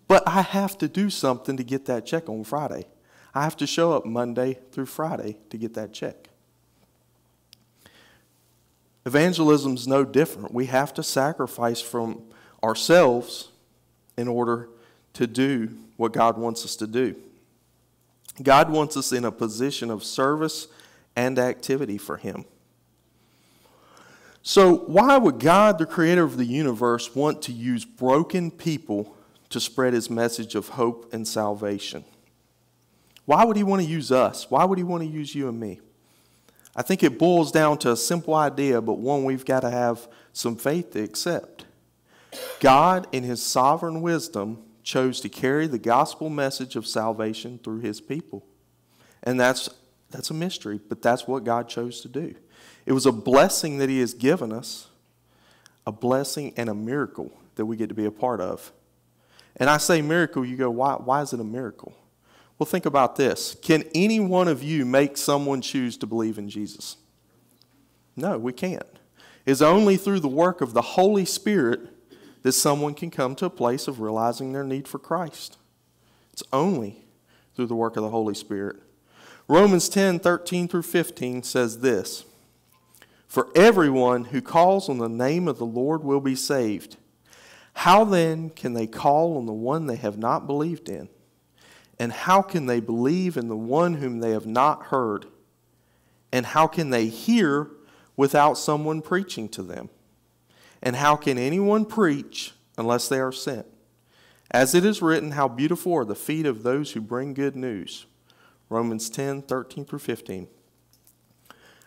but 0.09 0.27
I 0.27 0.43
have 0.43 0.77
to 0.79 0.89
do 0.89 1.09
something 1.11 1.57
to 1.57 1.65
get 1.65 1.87
that 1.87 2.05
check 2.05 2.29
on 2.29 2.45
Friday. 2.45 2.87
I 3.35 3.45
have 3.45 3.57
to 3.59 3.67
show 3.67 3.93
up 3.93 4.05
Monday 4.05 4.59
through 4.73 4.87
Friday 4.87 5.39
to 5.49 5.57
get 5.57 5.75
that 5.75 5.93
check. 5.93 6.29
Evangelism 9.07 9.75
is 9.75 9.89
no 9.89 10.05
different. 10.05 10.53
We 10.53 10.67
have 10.67 10.95
to 10.95 11.03
sacrifice 11.03 11.81
from 11.81 12.23
ourselves 12.63 13.49
in 14.17 14.29
order 14.29 14.69
to 15.15 15.27
do 15.27 15.77
what 15.97 16.13
God 16.13 16.39
wants 16.39 16.65
us 16.65 16.77
to 16.77 16.87
do. 16.87 17.17
God 18.43 18.71
wants 18.71 18.97
us 18.97 19.13
in 19.13 19.25
a 19.25 19.33
position 19.33 19.91
of 19.91 20.05
service 20.05 20.69
and 21.17 21.39
activity 21.39 21.99
for 21.99 22.17
Him. 22.17 22.45
So, 24.43 24.77
why 24.77 25.19
would 25.19 25.39
God, 25.39 25.79
the 25.79 25.87
creator 25.87 26.25
of 26.25 26.37
the 26.37 26.45
universe, 26.45 27.15
want 27.15 27.43
to 27.43 27.53
use 27.53 27.85
broken 27.85 28.51
people 28.51 29.17
to 29.51 29.61
spread 29.61 29.93
His 29.93 30.11
message 30.11 30.55
of 30.55 30.71
hope 30.71 31.13
and 31.13 31.27
salvation? 31.27 32.05
Why 33.25 33.45
would 33.45 33.57
He 33.57 33.63
want 33.63 33.83
to 33.83 33.89
use 33.89 34.11
us? 34.11 34.51
Why 34.51 34.65
would 34.65 34.79
He 34.79 34.85
want 34.85 35.03
to 35.05 35.09
use 35.09 35.35
you 35.35 35.49
and 35.49 35.61
me? 35.61 35.81
I 36.75 36.83
think 36.83 37.03
it 37.03 37.19
boils 37.19 37.53
down 37.53 37.79
to 37.79 37.93
a 37.93 37.97
simple 37.97 38.35
idea, 38.35 38.81
but 38.81 38.95
one 38.95 39.25
we've 39.25 39.45
got 39.45 39.61
to 39.61 39.71
have 39.71 40.09
some 40.33 40.57
faith 40.57 40.93
to 40.93 41.03
accept. 41.03 41.67
God, 42.61 43.07
in 43.13 43.23
His 43.23 43.43
sovereign 43.43 44.01
wisdom, 44.01 44.65
chose 44.83 45.21
to 45.21 45.29
carry 45.29 45.67
the 45.69 45.79
gospel 45.79 46.29
message 46.29 46.75
of 46.75 46.87
salvation 46.87 47.61
through 47.63 47.81
His 47.81 48.01
people. 48.01 48.45
And 49.23 49.39
that's, 49.39 49.69
that's 50.13 50.31
a 50.31 50.35
mystery, 50.35 50.81
but 50.89 51.03
that's 51.03 51.27
what 51.27 51.45
God 51.45 51.69
chose 51.69 52.01
to 52.03 52.09
do. 52.09 52.35
It 52.87 52.93
was 52.93 53.07
a 53.07 53.13
blessing 53.13 53.79
that 53.79 53.89
He 53.89 54.01
has 54.01 54.15
given 54.15 54.53
us, 54.53 54.89
a 55.87 55.93
blessing 55.93 56.53
and 56.57 56.69
a 56.69 56.75
miracle 56.75 57.33
that 57.57 57.67
we 57.67 57.77
get 57.77 57.89
to 57.89 57.95
be 57.95 58.05
a 58.05 58.11
part 58.11 58.41
of. 58.41 58.73
And 59.57 59.69
I 59.69 59.77
say 59.77 60.03
miracle, 60.03 60.45
you 60.45 60.57
go, 60.57 60.71
why, 60.71 60.95
why 60.95 61.23
is 61.23 61.33
it 61.33 61.41
a 61.41 61.45
miracle? 61.45 61.95
Well, 62.59 62.67
think 62.67 62.87
about 62.87 63.17
this. 63.17 63.57
Can 63.61 63.85
any 63.95 64.21
one 64.21 64.49
of 64.49 64.63
you 64.63 64.87
make 64.87 65.17
someone 65.17 65.61
choose 65.61 65.97
to 65.99 66.07
believe 66.07 66.39
in 66.39 66.49
Jesus? 66.49 66.97
No, 68.17 68.39
we 68.39 68.53
can't. 68.53 68.87
It's 69.45 69.63
only 69.63 69.97
through 69.97 70.21
the 70.21 70.29
work 70.29 70.61
of 70.61 70.73
the 70.73 70.83
Holy 70.83 71.25
Spirit 71.25 71.81
that 72.43 72.53
someone 72.53 72.95
can 72.95 73.11
come 73.11 73.35
to 73.37 73.47
a 73.47 73.51
place 73.51 73.89
of 73.89 74.01
realizing 74.01 74.53
their 74.53 74.65
need 74.65 74.87
for 74.87 74.99
Christ. 74.99 75.57
It's 76.33 76.43
only 76.53 77.05
through 77.55 77.67
the 77.67 77.75
work 77.75 77.97
of 77.97 78.03
the 78.03 78.11
Holy 78.11 78.35
Spirit. 78.35 78.77
Romans 79.53 79.91
10 79.91 80.19
13 80.21 80.67
through 80.67 80.81
15 80.81 81.43
says 81.43 81.81
this 81.81 82.25
For 83.29 83.51
everyone 83.55 84.25
who 84.25 84.41
calls 84.41 84.89
on 84.89 84.97
the 84.97 85.11
name 85.11 85.47
of 85.47 85.59
the 85.59 85.67
Lord 85.67 86.03
will 86.03 86.23
be 86.23 86.35
saved. 86.35 86.97
How 87.75 88.03
then 88.03 88.49
can 88.49 88.73
they 88.73 88.87
call 88.87 89.37
on 89.37 89.45
the 89.45 89.53
one 89.53 89.89
they 89.89 89.97
have 89.97 90.17
not 90.17 90.47
believed 90.47 90.89
in? 90.89 91.11
And 91.99 92.13
how 92.13 92.41
can 92.41 92.65
they 92.65 92.81
believe 92.81 93.37
in 93.37 93.49
the 93.49 93.57
one 93.57 93.97
whom 93.97 94.21
they 94.21 94.31
have 94.31 94.47
not 94.47 94.85
heard? 94.85 95.27
And 96.33 96.47
how 96.47 96.67
can 96.67 96.89
they 96.89 97.09
hear 97.09 97.69
without 98.17 98.57
someone 98.57 99.03
preaching 99.03 99.51
to 99.51 99.63
them? 99.63 99.91
And 100.83 100.97
how 100.97 101.15
can 101.15 101.37
anyone 101.37 101.85
preach 101.85 102.55
unless 102.79 103.07
they 103.07 103.21
are 103.21 103.33
sent? 103.33 103.67
As 104.51 104.75
it 104.75 104.87
is 104.87 105.03
written, 105.03 105.33
How 105.33 105.47
beautiful 105.47 105.93
are 105.93 106.07
the 106.07 106.15
feet 106.15 106.47
of 106.47 106.63
those 106.63 106.93
who 106.93 107.03
bring 107.03 107.35
good 107.35 107.55
news. 107.55 108.07
Romans 108.73 109.09
10 109.11 109.43
13 109.43 109.85
through 109.85 109.99
15. 109.99 110.49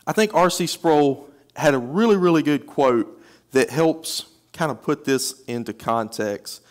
I 0.08 0.14
think 0.14 0.34
R.C. 0.34 0.68
Sproul 0.68 1.30
had 1.56 1.74
a 1.74 1.80
really, 1.80 2.16
really 2.16 2.44
good 2.44 2.68
quote 2.68 3.22
that 3.52 3.70
helps 3.70 4.26
kind 4.54 4.72
of 4.72 4.82
put 4.84 5.06
this 5.06 5.44
into 5.48 5.74
context 5.74 6.62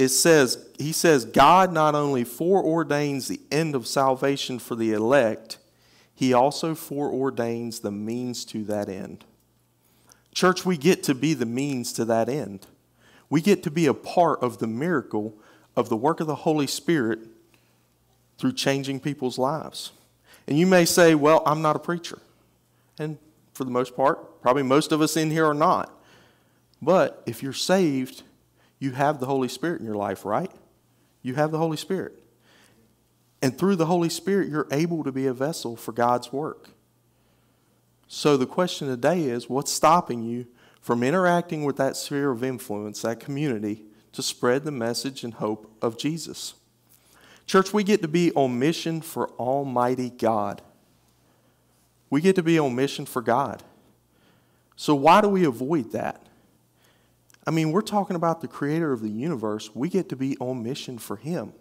it 0.00 0.08
says, 0.08 0.66
he 0.78 0.92
says, 0.92 1.26
God 1.26 1.74
not 1.74 1.94
only 1.94 2.24
foreordains 2.24 3.28
the 3.28 3.38
end 3.50 3.74
of 3.74 3.86
salvation 3.86 4.58
for 4.58 4.74
the 4.74 4.94
elect, 4.94 5.58
he 6.14 6.32
also 6.32 6.74
foreordains 6.74 7.82
the 7.82 7.90
means 7.90 8.46
to 8.46 8.64
that 8.64 8.88
end. 8.88 9.26
Church, 10.34 10.64
we 10.64 10.78
get 10.78 11.02
to 11.02 11.14
be 11.14 11.34
the 11.34 11.44
means 11.44 11.92
to 11.92 12.06
that 12.06 12.30
end. 12.30 12.66
We 13.28 13.42
get 13.42 13.62
to 13.64 13.70
be 13.70 13.84
a 13.84 13.92
part 13.92 14.42
of 14.42 14.56
the 14.56 14.66
miracle 14.66 15.34
of 15.76 15.90
the 15.90 15.98
work 15.98 16.20
of 16.20 16.26
the 16.26 16.34
Holy 16.34 16.66
Spirit 16.66 17.18
through 18.40 18.54
changing 18.54 18.98
people's 18.98 19.38
lives. 19.38 19.92
And 20.48 20.58
you 20.58 20.66
may 20.66 20.86
say, 20.86 21.14
Well, 21.14 21.42
I'm 21.44 21.60
not 21.60 21.76
a 21.76 21.78
preacher. 21.78 22.18
And 22.98 23.18
for 23.52 23.64
the 23.64 23.70
most 23.70 23.94
part, 23.94 24.40
probably 24.40 24.62
most 24.62 24.92
of 24.92 25.02
us 25.02 25.16
in 25.16 25.30
here 25.30 25.44
are 25.46 25.54
not. 25.54 25.94
But 26.80 27.22
if 27.26 27.42
you're 27.42 27.52
saved, 27.52 28.22
you 28.78 28.92
have 28.92 29.20
the 29.20 29.26
Holy 29.26 29.48
Spirit 29.48 29.80
in 29.80 29.86
your 29.86 29.94
life, 29.94 30.24
right? 30.24 30.50
You 31.22 31.34
have 31.34 31.50
the 31.50 31.58
Holy 31.58 31.76
Spirit. 31.76 32.14
And 33.42 33.56
through 33.58 33.76
the 33.76 33.86
Holy 33.86 34.08
Spirit, 34.08 34.48
you're 34.48 34.68
able 34.70 35.04
to 35.04 35.12
be 35.12 35.26
a 35.26 35.34
vessel 35.34 35.76
for 35.76 35.92
God's 35.92 36.32
work. 36.32 36.70
So 38.08 38.38
the 38.38 38.46
question 38.46 38.88
today 38.88 39.24
is 39.24 39.50
what's 39.50 39.70
stopping 39.70 40.22
you 40.22 40.46
from 40.80 41.02
interacting 41.02 41.64
with 41.64 41.76
that 41.76 41.96
sphere 41.96 42.30
of 42.30 42.42
influence, 42.42 43.02
that 43.02 43.20
community, 43.20 43.84
to 44.12 44.22
spread 44.22 44.64
the 44.64 44.72
message 44.72 45.24
and 45.24 45.34
hope 45.34 45.70
of 45.82 45.98
Jesus? 45.98 46.54
Church, 47.50 47.72
we 47.72 47.82
get 47.82 48.00
to 48.02 48.06
be 48.06 48.30
on 48.34 48.60
mission 48.60 49.00
for 49.00 49.28
Almighty 49.30 50.08
God. 50.08 50.62
We 52.08 52.20
get 52.20 52.36
to 52.36 52.44
be 52.44 52.60
on 52.60 52.76
mission 52.76 53.06
for 53.06 53.20
God. 53.20 53.64
So, 54.76 54.94
why 54.94 55.20
do 55.20 55.28
we 55.28 55.44
avoid 55.44 55.90
that? 55.90 56.24
I 57.44 57.50
mean, 57.50 57.72
we're 57.72 57.80
talking 57.80 58.14
about 58.14 58.40
the 58.40 58.46
creator 58.46 58.92
of 58.92 59.02
the 59.02 59.08
universe. 59.08 59.74
We 59.74 59.88
get 59.88 60.08
to 60.10 60.16
be 60.16 60.36
on 60.38 60.62
mission 60.62 60.96
for 60.96 61.16
him. 61.16 61.52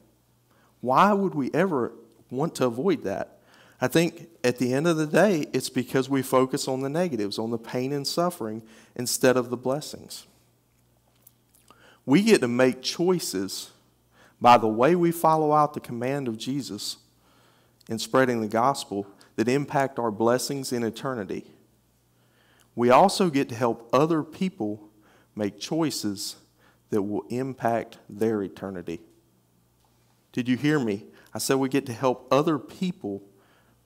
Why 0.80 1.12
would 1.12 1.34
we 1.34 1.50
ever 1.56 1.92
want 2.30 2.54
to 2.58 2.68
avoid 2.68 3.04
that? 3.06 3.40
I 3.82 3.88
think 3.88 4.30
at 4.44 4.60
the 4.60 4.72
end 4.76 4.86
of 4.86 4.96
the 4.96 5.08
day, 5.08 5.48
it's 5.54 5.70
because 5.70 6.08
we 6.08 6.22
focus 6.22 6.68
on 6.68 6.82
the 6.82 6.90
negatives, 6.90 7.40
on 7.40 7.50
the 7.50 7.58
pain 7.58 7.94
and 7.94 8.06
suffering, 8.06 8.62
instead 8.96 9.38
of 9.38 9.50
the 9.50 9.58
blessings. 9.58 10.28
We 12.06 12.22
get 12.22 12.42
to 12.42 12.48
make 12.48 12.84
choices 12.84 13.72
by 14.42 14.58
the 14.58 14.68
way 14.68 14.96
we 14.96 15.12
follow 15.12 15.52
out 15.52 15.74
the 15.74 15.80
command 15.80 16.28
of 16.28 16.38
Jesus 16.38 16.98
in 17.90 18.00
spreading 18.00 18.42
the 18.42 18.48
gospel 18.48 19.08
that 19.36 19.48
impact 19.48 20.00
our 20.00 20.12
blessings 20.12 20.72
in 20.72 20.84
eternity. 20.84 21.46
We 22.76 22.90
also 22.90 23.30
get 23.30 23.50
to 23.50 23.56
help 23.56 23.90
other 23.92 24.24
people 24.24 24.90
make 25.36 25.60
choices 25.60 26.38
that 26.90 27.02
will 27.02 27.26
impact 27.30 27.98
their 28.10 28.42
eternity. 28.44 29.02
Did 30.32 30.48
you 30.48 30.58
hear 30.58 30.80
me? 30.80 31.06
I 31.34 31.40
said 31.40 31.58
we 31.58 31.70
get 31.70 31.86
to 31.88 31.94
help 31.94 32.28
other 32.32 32.58
people 32.58 33.24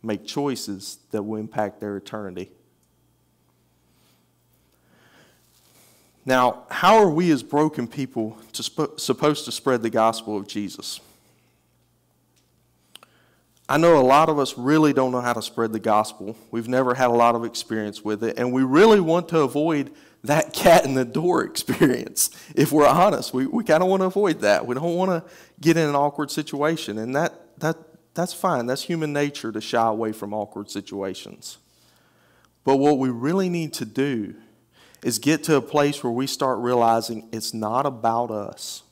make 0.02 0.26
choices 0.26 1.00
that 1.12 1.24
will 1.24 1.40
impact 1.40 1.80
their 1.80 1.98
eternity. 1.98 2.52
Now, 6.26 6.64
how 6.70 6.98
are 6.98 7.10
we 7.10 7.32
as 7.32 7.44
broken 7.44 7.88
people 7.88 8.38
to 8.54 8.64
sp- 8.64 8.98
supposed 8.98 9.46
to 9.46 9.52
spread 9.52 9.82
the 9.82 9.90
gospel 9.90 10.38
of 10.38 10.48
Jesus? 10.48 11.02
I 13.68 13.78
know 13.78 13.98
a 13.98 14.04
lot 14.04 14.30
of 14.30 14.40
us 14.40 14.58
really 14.58 14.94
don't 14.94 15.12
know 15.12 15.22
how 15.22 15.34
to 15.34 15.42
spread 15.42 15.72
the 15.72 15.80
gospel. 15.80 16.38
We've 16.52 16.68
never 16.68 16.94
had 16.94 17.08
a 17.08 17.14
lot 17.14 17.36
of 17.36 17.44
experience 17.44 18.04
with 18.04 18.24
it, 18.24 18.38
and 18.38 18.54
we 18.54 18.64
really 18.64 19.00
want 19.00 19.30
to 19.30 19.40
avoid 19.40 19.92
that 20.24 20.54
cat 20.54 20.86
in 20.86 20.94
the 20.94 21.06
door 21.06 21.44
experience. 21.44 22.30
If 22.56 22.72
we're 22.72 22.88
honest, 22.88 23.34
we, 23.34 23.48
we 23.48 23.64
kind 23.64 23.84
of 23.84 23.90
want 23.90 24.02
to 24.02 24.06
avoid 24.08 24.42
that. 24.42 24.66
We 24.66 24.76
don't 24.76 24.96
want 24.96 25.12
to 25.12 25.32
get 25.60 25.76
in 25.78 25.88
an 25.88 25.96
awkward 25.96 26.32
situation, 26.32 26.98
and 26.98 27.16
that, 27.16 27.60
that, 27.60 27.78
that's 28.14 28.34
fine. 28.34 28.66
That's 28.66 28.84
human 28.84 29.12
nature 29.12 29.52
to 29.52 29.60
shy 29.60 29.88
away 29.88 30.14
from 30.14 30.34
awkward 30.34 30.70
situations. 30.70 31.58
But 32.64 32.78
what 32.78 32.98
we 32.98 33.10
really 33.10 33.50
need 33.50 33.74
to 33.74 33.86
do 33.86 34.36
is 35.04 35.20
get 35.20 35.44
to 35.44 35.56
a 35.56 35.62
place 35.62 36.04
where 36.04 36.12
we 36.12 36.26
start 36.26 36.60
realizing 36.60 37.28
it's 37.32 37.54
not 37.54 37.86
about 37.86 38.32
us, 38.32 38.84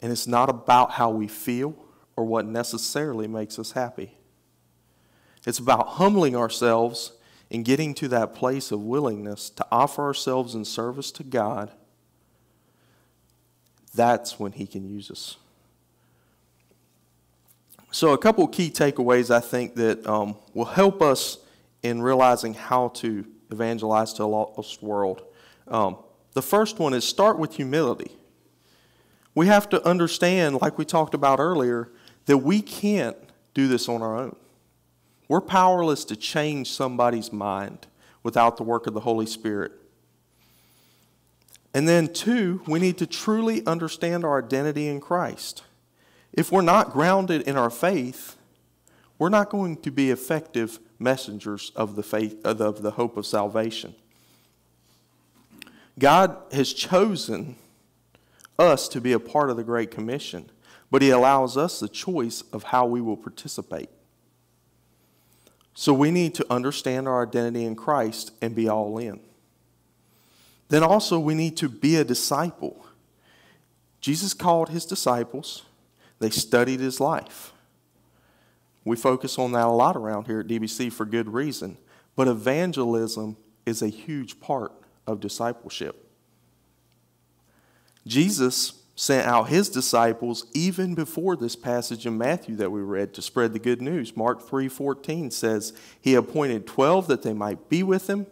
and 0.00 0.12
it's 0.12 0.26
not 0.26 0.50
about 0.50 0.92
how 0.92 1.10
we 1.10 1.28
feel 1.28 1.74
or 2.16 2.24
what 2.24 2.46
necessarily 2.46 3.26
makes 3.26 3.58
us 3.58 3.72
happy. 3.72 4.12
It's 5.46 5.58
about 5.58 5.88
humbling 5.88 6.36
ourselves 6.36 7.12
and 7.50 7.64
getting 7.64 7.94
to 7.94 8.08
that 8.08 8.34
place 8.34 8.72
of 8.72 8.80
willingness 8.80 9.50
to 9.50 9.66
offer 9.70 10.02
ourselves 10.02 10.54
in 10.54 10.64
service 10.64 11.10
to 11.12 11.22
God, 11.22 11.70
that's 13.94 14.40
when 14.40 14.52
He 14.52 14.66
can 14.66 14.88
use 14.88 15.10
us. 15.10 15.36
So, 17.90 18.14
a 18.14 18.18
couple 18.18 18.48
key 18.48 18.70
takeaways 18.70 19.30
I 19.30 19.40
think 19.40 19.74
that 19.74 20.06
um, 20.06 20.36
will 20.54 20.64
help 20.64 21.02
us 21.02 21.36
in 21.82 22.00
realizing 22.00 22.54
how 22.54 22.88
to 22.88 23.26
evangelize 23.52 24.12
to 24.14 24.24
a 24.24 24.26
lost 24.26 24.82
world. 24.82 25.22
Um, 25.68 25.98
the 26.32 26.42
first 26.42 26.78
one 26.78 26.94
is 26.94 27.04
start 27.04 27.38
with 27.38 27.56
humility. 27.56 28.12
We 29.34 29.46
have 29.46 29.68
to 29.70 29.86
understand, 29.86 30.60
like 30.60 30.78
we 30.78 30.84
talked 30.84 31.14
about 31.14 31.38
earlier, 31.38 31.90
that 32.26 32.38
we 32.38 32.60
can't 32.60 33.16
do 33.54 33.68
this 33.68 33.88
on 33.88 34.02
our 34.02 34.16
own. 34.16 34.36
We're 35.28 35.40
powerless 35.40 36.04
to 36.06 36.16
change 36.16 36.70
somebody's 36.70 37.32
mind 37.32 37.86
without 38.22 38.56
the 38.56 38.62
work 38.62 38.86
of 38.86 38.94
the 38.94 39.00
Holy 39.00 39.26
Spirit. 39.26 39.72
And 41.74 41.88
then, 41.88 42.12
two, 42.12 42.60
we 42.66 42.78
need 42.78 42.98
to 42.98 43.06
truly 43.06 43.64
understand 43.66 44.24
our 44.24 44.42
identity 44.42 44.88
in 44.88 45.00
Christ. 45.00 45.62
If 46.32 46.52
we're 46.52 46.60
not 46.60 46.92
grounded 46.92 47.42
in 47.42 47.56
our 47.56 47.70
faith, 47.70 48.36
we're 49.22 49.28
not 49.28 49.50
going 49.50 49.76
to 49.76 49.92
be 49.92 50.10
effective 50.10 50.80
messengers 50.98 51.70
of 51.76 51.94
the 51.94 52.02
faith 52.02 52.44
of 52.44 52.82
the 52.82 52.90
hope 52.90 53.16
of 53.16 53.24
salvation. 53.24 53.94
God 55.96 56.36
has 56.50 56.72
chosen 56.72 57.54
us 58.58 58.88
to 58.88 59.00
be 59.00 59.12
a 59.12 59.20
part 59.20 59.48
of 59.48 59.56
the 59.56 59.62
Great 59.62 59.92
Commission, 59.92 60.50
but 60.90 61.02
He 61.02 61.10
allows 61.10 61.56
us 61.56 61.78
the 61.78 61.88
choice 61.88 62.42
of 62.52 62.64
how 62.64 62.84
we 62.84 63.00
will 63.00 63.16
participate. 63.16 63.90
So 65.72 65.94
we 65.94 66.10
need 66.10 66.34
to 66.34 66.52
understand 66.52 67.06
our 67.06 67.24
identity 67.24 67.64
in 67.64 67.76
Christ 67.76 68.32
and 68.42 68.56
be 68.56 68.68
all 68.68 68.98
in. 68.98 69.20
Then 70.68 70.82
also, 70.82 71.20
we 71.20 71.36
need 71.36 71.56
to 71.58 71.68
be 71.68 71.94
a 71.94 72.02
disciple. 72.02 72.84
Jesus 74.00 74.34
called 74.34 74.70
his 74.70 74.84
disciples, 74.84 75.62
they 76.18 76.30
studied 76.30 76.80
his 76.80 76.98
life. 76.98 77.51
We 78.84 78.96
focus 78.96 79.38
on 79.38 79.52
that 79.52 79.66
a 79.66 79.70
lot 79.70 79.96
around 79.96 80.26
here 80.26 80.40
at 80.40 80.46
DBC 80.46 80.92
for 80.92 81.04
good 81.04 81.32
reason, 81.32 81.78
but 82.16 82.28
evangelism 82.28 83.36
is 83.64 83.82
a 83.82 83.88
huge 83.88 84.40
part 84.40 84.72
of 85.06 85.20
discipleship. 85.20 86.08
Jesus 88.06 88.80
sent 88.96 89.26
out 89.26 89.48
his 89.48 89.68
disciples 89.68 90.46
even 90.52 90.94
before 90.94 91.36
this 91.36 91.56
passage 91.56 92.06
in 92.06 92.18
Matthew 92.18 92.56
that 92.56 92.70
we 92.70 92.80
read 92.80 93.14
to 93.14 93.22
spread 93.22 93.52
the 93.52 93.58
good 93.58 93.80
news. 93.80 94.16
Mark 94.16 94.46
3:14 94.46 95.30
says, 95.30 95.72
"He 96.00 96.14
appointed 96.14 96.66
12 96.66 97.06
that 97.06 97.22
they 97.22 97.32
might 97.32 97.68
be 97.68 97.82
with 97.82 98.10
him 98.10 98.26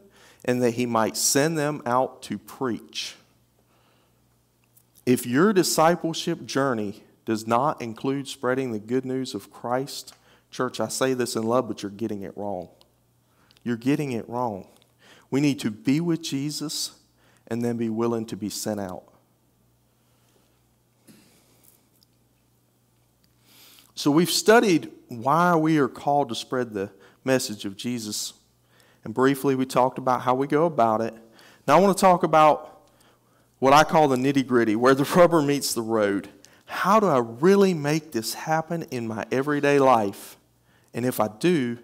and 0.44 0.62
that 0.62 0.72
he 0.72 0.86
might 0.86 1.16
send 1.16 1.58
them 1.58 1.82
out 1.84 2.22
to 2.22 2.38
preach. 2.38 3.16
If 5.04 5.26
your 5.26 5.52
discipleship 5.52 6.46
journey 6.46 7.02
does 7.24 7.46
not 7.46 7.80
include 7.80 8.28
spreading 8.28 8.72
the 8.72 8.78
good 8.78 9.04
news 9.04 9.34
of 9.34 9.52
Christ, 9.52 10.14
church, 10.50 10.80
I 10.80 10.88
say 10.88 11.14
this 11.14 11.36
in 11.36 11.42
love, 11.42 11.68
but 11.68 11.82
you're 11.82 11.90
getting 11.90 12.22
it 12.22 12.36
wrong. 12.36 12.68
You're 13.62 13.76
getting 13.76 14.12
it 14.12 14.28
wrong. 14.28 14.68
We 15.30 15.40
need 15.40 15.60
to 15.60 15.70
be 15.70 16.00
with 16.00 16.22
Jesus 16.22 16.92
and 17.48 17.64
then 17.64 17.76
be 17.76 17.88
willing 17.88 18.26
to 18.26 18.36
be 18.36 18.48
sent 18.48 18.80
out. 18.80 19.04
So 23.94 24.10
we've 24.10 24.30
studied 24.30 24.90
why 25.08 25.54
we 25.56 25.78
are 25.78 25.88
called 25.88 26.30
to 26.30 26.34
spread 26.34 26.72
the 26.72 26.90
message 27.24 27.64
of 27.64 27.76
Jesus 27.76 28.32
and 29.04 29.14
briefly, 29.14 29.54
we 29.54 29.66
talked 29.66 29.98
about 29.98 30.22
how 30.22 30.34
we 30.34 30.46
go 30.46 30.66
about 30.66 31.00
it. 31.00 31.14
Now, 31.66 31.78
I 31.78 31.80
want 31.80 31.96
to 31.96 32.00
talk 32.00 32.22
about 32.22 32.82
what 33.58 33.72
I 33.72 33.84
call 33.84 34.08
the 34.08 34.16
nitty 34.16 34.46
gritty, 34.46 34.76
where 34.76 34.94
the 34.94 35.04
rubber 35.16 35.42
meets 35.42 35.74
the 35.74 35.82
road. 35.82 36.28
How 36.66 37.00
do 37.00 37.06
I 37.06 37.18
really 37.18 37.74
make 37.74 38.12
this 38.12 38.34
happen 38.34 38.82
in 38.90 39.08
my 39.08 39.26
everyday 39.32 39.78
life? 39.78 40.36
And 40.94 41.06
if 41.06 41.20
I 41.20 41.28
do, 41.28 41.78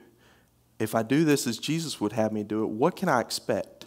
if 0.78 0.94
I 0.94 1.02
do 1.02 1.24
this 1.24 1.46
as 1.46 1.58
Jesus 1.58 2.00
would 2.00 2.12
have 2.12 2.32
me 2.32 2.42
do 2.42 2.64
it, 2.64 2.68
what 2.68 2.96
can 2.96 3.08
I 3.08 3.20
expect? 3.20 3.86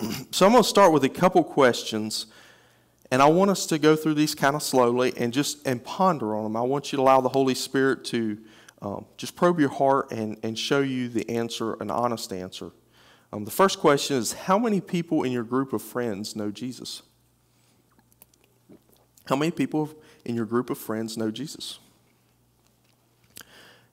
so 0.30 0.46
I'm 0.46 0.52
going 0.52 0.62
to 0.62 0.68
start 0.68 0.92
with 0.92 1.04
a 1.04 1.08
couple 1.08 1.42
questions, 1.44 2.26
and 3.10 3.22
I 3.22 3.26
want 3.26 3.50
us 3.50 3.66
to 3.66 3.78
go 3.78 3.96
through 3.96 4.14
these 4.14 4.34
kind 4.34 4.56
of 4.56 4.62
slowly 4.62 5.12
and 5.16 5.32
just 5.32 5.66
and 5.66 5.82
ponder 5.82 6.34
on 6.34 6.44
them. 6.44 6.56
I 6.56 6.62
want 6.62 6.92
you 6.92 6.96
to 6.96 7.02
allow 7.02 7.20
the 7.20 7.28
Holy 7.28 7.54
Spirit 7.54 8.04
to 8.06 8.38
um, 8.82 9.06
just 9.16 9.36
probe 9.36 9.60
your 9.60 9.70
heart 9.70 10.12
and, 10.12 10.38
and 10.42 10.58
show 10.58 10.80
you 10.80 11.08
the 11.08 11.28
answer, 11.30 11.74
an 11.74 11.90
honest 11.90 12.32
answer. 12.32 12.72
Um, 13.32 13.44
the 13.44 13.50
first 13.50 13.78
question 13.78 14.16
is 14.16 14.32
How 14.32 14.58
many 14.58 14.80
people 14.80 15.22
in 15.22 15.32
your 15.32 15.44
group 15.44 15.72
of 15.72 15.82
friends 15.82 16.36
know 16.36 16.50
Jesus? 16.50 17.02
How 19.26 19.36
many 19.36 19.50
people 19.50 19.90
in 20.24 20.34
your 20.34 20.44
group 20.44 20.68
of 20.68 20.76
friends 20.76 21.16
know 21.16 21.30
Jesus? 21.30 21.78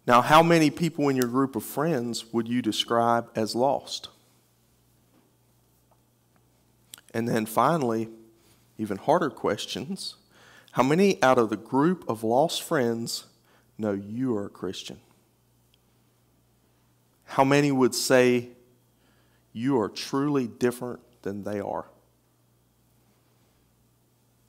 Now, 0.07 0.21
how 0.21 0.41
many 0.41 0.69
people 0.69 1.09
in 1.09 1.15
your 1.15 1.27
group 1.27 1.55
of 1.55 1.63
friends 1.63 2.33
would 2.33 2.47
you 2.47 2.61
describe 2.61 3.29
as 3.35 3.55
lost? 3.55 4.09
And 7.13 7.27
then 7.27 7.45
finally, 7.45 8.09
even 8.77 8.97
harder 8.97 9.29
questions 9.29 10.15
how 10.71 10.83
many 10.83 11.21
out 11.21 11.37
of 11.37 11.49
the 11.49 11.57
group 11.57 12.05
of 12.07 12.23
lost 12.23 12.63
friends 12.63 13.25
know 13.77 13.91
you 13.91 14.35
are 14.37 14.45
a 14.45 14.49
Christian? 14.49 14.99
How 17.25 17.43
many 17.43 17.71
would 17.71 17.93
say 17.93 18.49
you 19.53 19.79
are 19.79 19.89
truly 19.89 20.47
different 20.47 21.01
than 21.23 21.43
they 21.43 21.59
are? 21.59 21.85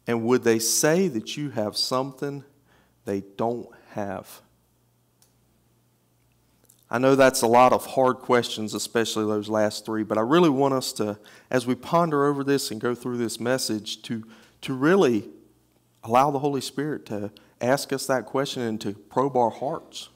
And 0.06 0.24
would 0.24 0.44
they 0.44 0.58
say 0.58 1.08
that 1.08 1.36
you 1.36 1.50
have 1.50 1.76
something 1.76 2.44
they 3.04 3.22
don't 3.36 3.68
have? 3.90 4.42
I 6.92 6.98
know 6.98 7.16
that's 7.16 7.40
a 7.40 7.46
lot 7.46 7.72
of 7.72 7.86
hard 7.86 8.18
questions, 8.18 8.74
especially 8.74 9.24
those 9.24 9.48
last 9.48 9.86
three, 9.86 10.02
but 10.02 10.18
I 10.18 10.20
really 10.20 10.50
want 10.50 10.74
us 10.74 10.92
to, 10.94 11.18
as 11.50 11.66
we 11.66 11.74
ponder 11.74 12.26
over 12.26 12.44
this 12.44 12.70
and 12.70 12.78
go 12.78 12.94
through 12.94 13.16
this 13.16 13.40
message, 13.40 14.02
to, 14.02 14.22
to 14.60 14.74
really 14.74 15.24
allow 16.04 16.30
the 16.30 16.40
Holy 16.40 16.60
Spirit 16.60 17.06
to 17.06 17.30
ask 17.62 17.94
us 17.94 18.06
that 18.08 18.26
question 18.26 18.60
and 18.60 18.78
to 18.82 18.92
probe 18.92 19.38
our 19.38 19.48
hearts. 19.48 20.10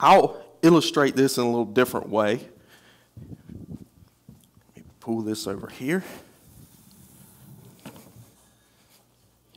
I'll 0.00 0.42
illustrate 0.62 1.14
this 1.14 1.36
in 1.36 1.44
a 1.44 1.46
little 1.46 1.66
different 1.66 2.08
way. 2.08 2.48
Let 4.74 4.76
me 4.76 4.82
pull 5.00 5.20
this 5.20 5.46
over 5.46 5.66
here. 5.66 6.02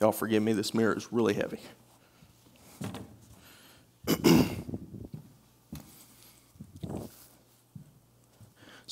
Y'all 0.02 0.12
forgive 0.12 0.43
me, 0.43 0.52
this 0.52 0.73
mirror 0.73 0.97
is 0.97 1.13
really 1.13 1.36
heavy. 1.36 1.62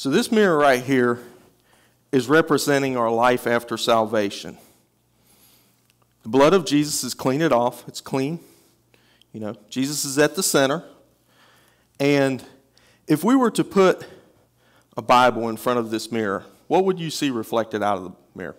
So, 0.06 0.12
this 0.12 0.32
mirror 0.32 0.56
right 0.56 0.84
here 0.84 1.18
is 2.12 2.30
representing 2.30 2.96
our 2.96 3.10
life 3.10 3.48
after 3.48 3.76
salvation. 3.76 4.56
The 6.22 6.30
blood 6.30 6.54
of 6.54 6.64
Jesus 6.64 7.02
has 7.02 7.16
cleaned 7.16 7.42
it 7.42 7.52
off. 7.52 7.84
It's 7.88 8.02
clean. 8.02 8.40
You 9.34 9.40
know, 9.40 9.56
Jesus 9.68 10.06
is 10.06 10.20
at 10.20 10.36
the 10.36 10.44
center. 10.44 10.84
And 12.00 12.44
if 13.08 13.24
we 13.24 13.36
were 13.36 13.50
to 13.50 13.64
put 13.64 14.06
a 14.96 15.02
Bible 15.02 15.50
in 15.50 15.58
front 15.58 15.80
of 15.80 15.90
this 15.90 16.12
mirror, 16.12 16.46
what 16.68 16.86
would 16.86 17.00
you 17.00 17.10
see 17.10 17.32
reflected 17.32 17.82
out 17.82 17.98
of 17.98 18.04
the 18.04 18.12
mirror? 18.36 18.58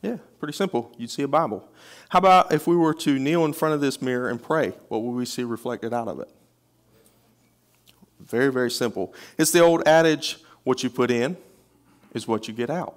Yeah, 0.00 0.18
pretty 0.38 0.54
simple. 0.54 0.94
You'd 0.96 1.10
see 1.10 1.22
a 1.22 1.28
Bible. 1.28 1.68
How 2.10 2.20
about 2.20 2.52
if 2.52 2.68
we 2.68 2.76
were 2.76 2.94
to 2.94 3.18
kneel 3.18 3.44
in 3.46 3.52
front 3.52 3.74
of 3.74 3.80
this 3.80 4.00
mirror 4.00 4.28
and 4.28 4.40
pray? 4.40 4.74
What 4.86 5.02
would 5.02 5.16
we 5.16 5.24
see 5.24 5.42
reflected 5.42 5.92
out 5.92 6.06
of 6.06 6.20
it? 6.20 6.28
Very, 8.30 8.50
very 8.50 8.70
simple. 8.70 9.12
It's 9.36 9.50
the 9.50 9.60
old 9.60 9.86
adage 9.86 10.38
what 10.64 10.82
you 10.82 10.90
put 10.90 11.10
in 11.10 11.36
is 12.14 12.28
what 12.28 12.48
you 12.48 12.54
get 12.54 12.70
out. 12.70 12.94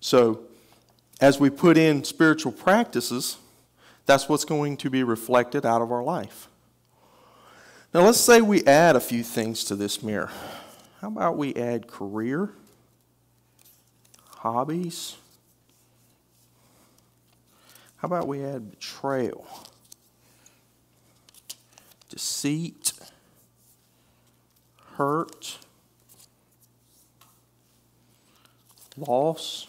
So 0.00 0.40
as 1.20 1.38
we 1.38 1.48
put 1.48 1.76
in 1.78 2.02
spiritual 2.02 2.50
practices, 2.50 3.36
that's 4.04 4.28
what's 4.28 4.44
going 4.44 4.76
to 4.78 4.90
be 4.90 5.04
reflected 5.04 5.64
out 5.64 5.80
of 5.80 5.92
our 5.92 6.02
life. 6.02 6.48
Now, 7.94 8.00
let's 8.00 8.18
say 8.18 8.40
we 8.40 8.64
add 8.64 8.96
a 8.96 9.00
few 9.00 9.22
things 9.22 9.64
to 9.64 9.76
this 9.76 10.02
mirror. 10.02 10.30
How 11.00 11.08
about 11.08 11.36
we 11.36 11.54
add 11.54 11.86
career, 11.86 12.50
hobbies? 14.38 15.16
How 17.98 18.06
about 18.06 18.26
we 18.26 18.42
add 18.42 18.70
betrayal, 18.70 19.46
deceit, 22.08 22.92
hurt, 24.96 25.58
loss? 28.96 29.66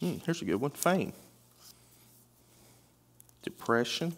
Hmm, 0.00 0.16
here's 0.24 0.42
a 0.42 0.44
good 0.44 0.60
one. 0.60 0.70
Fame, 0.72 1.12
depression, 3.42 4.16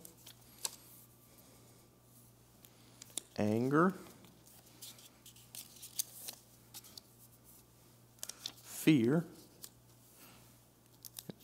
anger, 3.38 3.92
fear, 8.64 9.24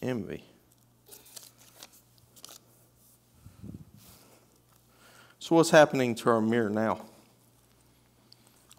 envy. 0.02 0.44
So, 5.50 5.56
what's 5.56 5.70
happening 5.70 6.14
to 6.14 6.30
our 6.30 6.40
mirror 6.40 6.70
now? 6.70 7.00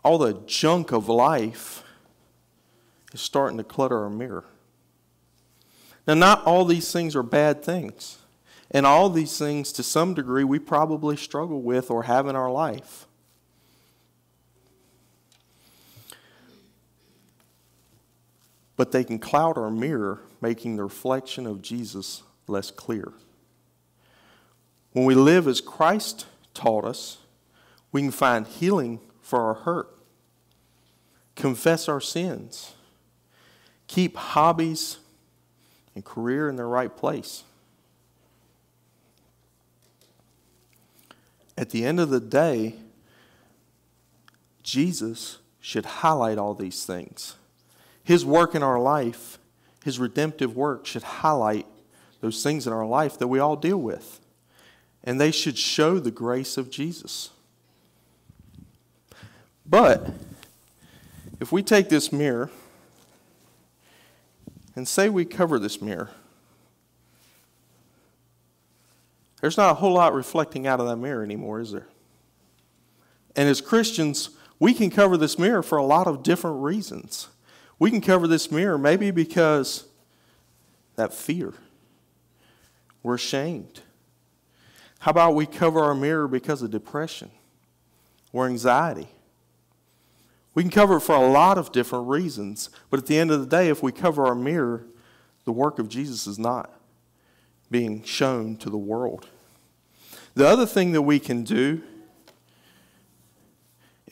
All 0.06 0.18
the 0.18 0.36
junk 0.46 0.94
of 0.94 1.10
life 1.10 1.84
is 3.12 3.20
starting 3.20 3.58
to 3.58 3.64
clutter 3.66 4.02
our 4.02 4.10
mirror. 4.10 4.46
Now, 6.08 6.14
not 6.14 6.46
all 6.46 6.64
these 6.64 6.90
things 6.90 7.14
are 7.14 7.24
bad 7.24 7.62
things. 7.62 8.20
And 8.74 8.86
all 8.86 9.10
these 9.10 9.38
things, 9.38 9.74
to 9.74 9.84
some 9.84 10.14
degree, 10.14 10.46
we 10.46 10.60
probably 10.60 11.18
struggle 11.18 11.62
with 11.62 11.92
or 11.92 12.04
have 12.04 12.26
in 12.28 12.38
our 12.38 12.50
life. 12.50 13.06
But 18.78 18.94
they 18.94 19.04
can 19.04 19.20
cloud 19.20 19.58
our 19.58 19.70
mirror, 19.70 20.22
making 20.40 20.78
the 20.78 20.84
reflection 20.84 21.46
of 21.46 21.62
Jesus 21.62 22.24
less 22.48 22.72
clear. 22.72 23.12
When 24.94 25.04
we 25.04 25.16
live 25.16 25.50
as 25.50 25.60
Christ 25.60 26.28
taught 26.54 26.86
us, 26.86 27.18
we 27.92 28.02
can 28.02 28.12
find 28.12 28.48
healing 28.48 29.00
for 29.22 29.42
our 29.42 29.54
hurt, 29.54 29.90
confess 31.36 31.88
our 31.90 32.02
sins, 32.02 32.74
keep 33.88 34.16
hobbies 34.16 34.98
and 35.96 36.06
career 36.06 36.50
in 36.50 36.56
their 36.56 36.68
right 36.68 36.96
place. 36.96 37.44
At 41.58 41.70
the 41.70 41.86
end 41.86 42.00
of 42.00 42.10
the 42.10 42.20
day, 42.20 42.76
Jesus 44.64 45.38
should 45.60 45.86
highlight 45.86 46.38
all 46.38 46.54
these 46.54 46.86
things. 46.86 47.36
His 48.04 48.26
work 48.26 48.56
in 48.56 48.64
our 48.64 48.80
life, 48.80 49.38
His 49.84 50.00
redemptive 50.00 50.56
work, 50.56 50.86
should 50.86 51.04
highlight 51.04 51.68
those 52.20 52.42
things 52.42 52.66
in 52.66 52.74
our 52.74 52.86
life 52.86 53.18
that 53.20 53.28
we 53.28 53.40
all 53.40 53.56
deal 53.56 53.78
with. 53.78 54.20
And 55.04 55.20
they 55.20 55.32
should 55.32 55.58
show 55.58 56.00
the 56.00 56.12
grace 56.12 56.58
of 56.58 56.70
Jesus. 56.70 57.32
But 59.66 60.12
if 61.40 61.52
we 61.52 61.64
take 61.64 61.90
this 61.90 62.12
mirror 62.12 62.52
and 64.76 64.88
say 64.88 65.10
we 65.10 65.26
cover 65.26 65.58
this 65.58 65.82
mirror, 65.82 66.12
there's 69.42 69.58
not 69.58 69.72
a 69.72 69.74
whole 69.76 69.94
lot 69.94 70.14
reflecting 70.14 70.68
out 70.68 70.80
of 70.80 70.88
that 70.88 70.98
mirror 70.98 71.24
anymore, 71.24 71.60
is 71.60 71.72
there? 71.72 71.88
And 73.36 73.50
as 73.50 73.60
Christians, 73.60 74.30
we 74.60 74.74
can 74.74 74.92
cover 74.92 75.18
this 75.18 75.40
mirror 75.40 75.64
for 75.64 75.78
a 75.80 75.84
lot 75.84 76.06
of 76.06 76.22
different 76.22 76.62
reasons. 76.62 77.28
We 77.80 77.90
can 77.90 78.02
cover 78.02 78.28
this 78.28 78.52
mirror 78.52 78.78
maybe 78.78 79.10
because 79.10 79.86
that 80.96 81.14
fear. 81.14 81.54
We're 83.02 83.16
ashamed. 83.16 83.82
How 85.02 85.10
about 85.10 85.34
we 85.34 85.48
cover 85.48 85.80
our 85.80 85.96
mirror 85.96 86.28
because 86.28 86.62
of 86.62 86.70
depression 86.70 87.32
or 88.32 88.46
anxiety? 88.46 89.08
We 90.54 90.62
can 90.62 90.70
cover 90.70 90.98
it 90.98 91.02
for 91.02 91.16
a 91.16 91.28
lot 91.28 91.58
of 91.58 91.72
different 91.72 92.08
reasons, 92.08 92.70
but 92.92 93.00
at 93.00 93.08
the 93.08 93.18
end 93.18 93.32
of 93.32 93.40
the 93.40 93.48
day, 93.48 93.70
if 93.70 93.82
we 93.82 93.92
cover 93.92 94.28
our 94.28 94.36
mirror, 94.36 94.86
the 95.44 95.52
work 95.52 95.80
of 95.80 95.90
Jesus 95.90 96.28
is 96.28 96.38
not 96.38 96.72
being 97.72 98.04
shown 98.04 98.58
to 98.58 98.70
the 98.70 98.78
world. 98.78 99.26
The 100.36 100.48
other 100.48 100.68
thing 100.68 100.92
that 100.92 101.02
we 101.02 101.20
can 101.20 101.44
do 101.44 101.82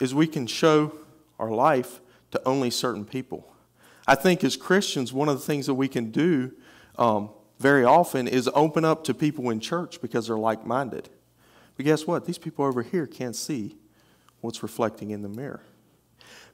is 0.00 0.12
we 0.12 0.26
can 0.26 0.48
show 0.48 0.92
our 1.38 1.52
life 1.52 2.00
to 2.32 2.42
only 2.44 2.70
certain 2.70 3.04
people. 3.04 3.46
I 4.08 4.16
think 4.16 4.42
as 4.42 4.56
Christians, 4.56 5.12
one 5.12 5.28
of 5.28 5.38
the 5.38 5.46
things 5.46 5.66
that 5.66 5.74
we 5.74 5.86
can 5.86 6.10
do 6.10 6.50
um, 6.98 7.30
very 7.60 7.84
often 7.84 8.26
is 8.26 8.48
open 8.54 8.86
up 8.86 9.04
to 9.04 9.12
people 9.12 9.50
in 9.50 9.60
church 9.60 10.00
because 10.00 10.26
they're 10.26 10.38
like 10.38 10.66
minded. 10.66 11.10
But 11.76 11.84
guess 11.84 12.06
what? 12.06 12.24
These 12.24 12.38
people 12.38 12.64
over 12.64 12.82
here 12.82 13.06
can't 13.06 13.36
see 13.36 13.76
what's 14.40 14.62
reflecting 14.62 15.10
in 15.10 15.20
the 15.20 15.28
mirror. 15.28 15.60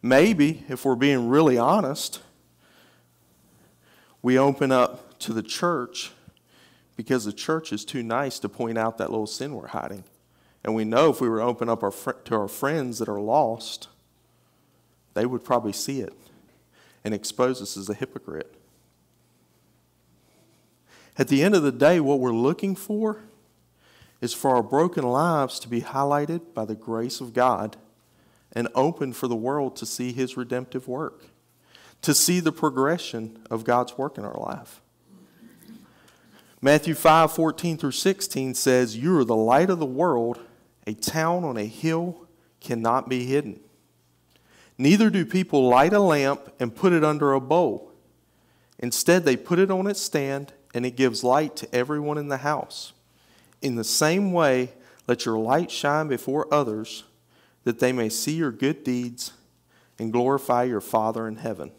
Maybe, 0.03 0.65
if 0.69 0.85
we're 0.85 0.97
being 0.97 1.29
really 1.29 1.57
honest, 1.57 2.21
we 4.21 4.37
open 4.37 4.73
up 4.73 5.17
to 5.21 5.33
the 5.33 5.45
church 5.45 6.11
because 6.97 7.25
the 7.25 7.33
church 7.33 7.73
is 7.73 7.85
too 7.85 8.03
nice 8.03 8.41
to 8.41 8.49
point 8.49 8.77
out 8.77 8.99
that 8.99 9.11
little 9.11 9.29
sin 9.29 9.55
we're 9.55 9.69
hiding. 9.69 10.03
And 10.65 10.75
we 10.75 10.85
know 10.85 11.11
if 11.11 11.21
we 11.21 11.29
were 11.29 11.39
to 11.39 11.45
open 11.45 11.69
up 11.69 11.85
our 11.85 11.93
fr- 11.93 12.13
to 12.25 12.35
our 12.35 12.49
friends 12.49 12.99
that 12.99 13.09
are 13.09 13.21
lost, 13.21 13.87
they 15.15 15.25
would 15.25 15.45
probably 15.45 15.73
see 15.73 16.01
it 16.01 16.15
and 17.05 17.15
expose 17.15 17.63
us 17.63 17.77
as 17.77 17.89
a 17.89 17.95
hypocrite. 17.95 18.53
At 21.19 21.29
the 21.29 21.43
end 21.43 21.55
of 21.55 21.63
the 21.63 21.73
day, 21.73 22.01
what 22.01 22.21
we're 22.21 22.33
looking 22.33 22.77
for 22.77 23.23
is 24.21 24.35
for 24.35 24.55
our 24.55 24.63
broken 24.63 25.05
lives 25.05 25.59
to 25.61 25.69
be 25.69 25.83
highlighted 25.83 26.55
by 26.55 26.65
the 26.65 26.75
grace 26.75 27.21
of 27.21 27.33
God 27.33 27.77
and 28.53 28.69
open 28.75 29.13
for 29.13 29.29
the 29.29 29.37
world 29.37 29.77
to 29.77 29.87
see 29.87 30.13
His 30.13 30.37
redemptive 30.37 30.89
work, 30.89 31.27
to 32.03 32.15
see 32.15 32.41
the 32.41 32.53
progression 32.53 33.39
of 33.51 33.65
God's 33.65 33.97
work 33.99 34.19
in 34.19 34.25
our 34.25 34.39
life. 34.39 34.81
Matthew 36.63 36.95
5 36.95 37.33
14 37.33 37.77
through 37.77 37.93
16 37.93 38.55
says, 38.55 38.97
You 38.97 39.19
are 39.19 39.25
the 39.25 39.37
light 39.37 39.71
of 39.71 39.79
the 39.79 39.87
world. 39.87 40.41
A 40.87 40.95
town 40.95 41.45
on 41.45 41.57
a 41.57 41.67
hill 41.67 42.27
cannot 42.61 43.09
be 43.09 43.27
hidden. 43.27 43.61
Neither 44.79 45.11
do 45.11 45.25
people 45.25 45.69
light 45.69 45.93
a 45.93 46.01
lamp 46.01 46.53
and 46.61 46.75
put 46.75 46.93
it 46.93 47.05
under 47.05 47.33
a 47.33 47.41
bowl. 47.41 47.93
Instead, 48.79 49.25
they 49.25 49.37
put 49.37 49.59
it 49.59 49.71
on 49.71 49.87
its 49.87 50.01
stand, 50.01 50.53
and 50.77 50.85
it 50.85 50.95
gives 50.95 51.25
light 51.25 51.57
to 51.57 51.75
everyone 51.75 52.19
in 52.19 52.29
the 52.29 52.37
house. 52.37 52.93
In 53.63 53.77
the 53.77 53.83
same 53.83 54.31
way, 54.31 54.73
let 55.09 55.25
your 55.25 55.39
light 55.39 55.71
shine 55.71 56.07
before 56.07 56.53
others, 56.53 57.05
that 57.65 57.79
they 57.79 57.93
may 57.93 58.11
see 58.11 58.35
your 58.35 58.53
good 58.53 58.85
deeds 58.85 59.33
and 59.99 60.13
glorify 60.13 60.65
your 60.65 60.83
Father 60.83 61.27
in 61.27 61.37
heaven. 61.37 61.73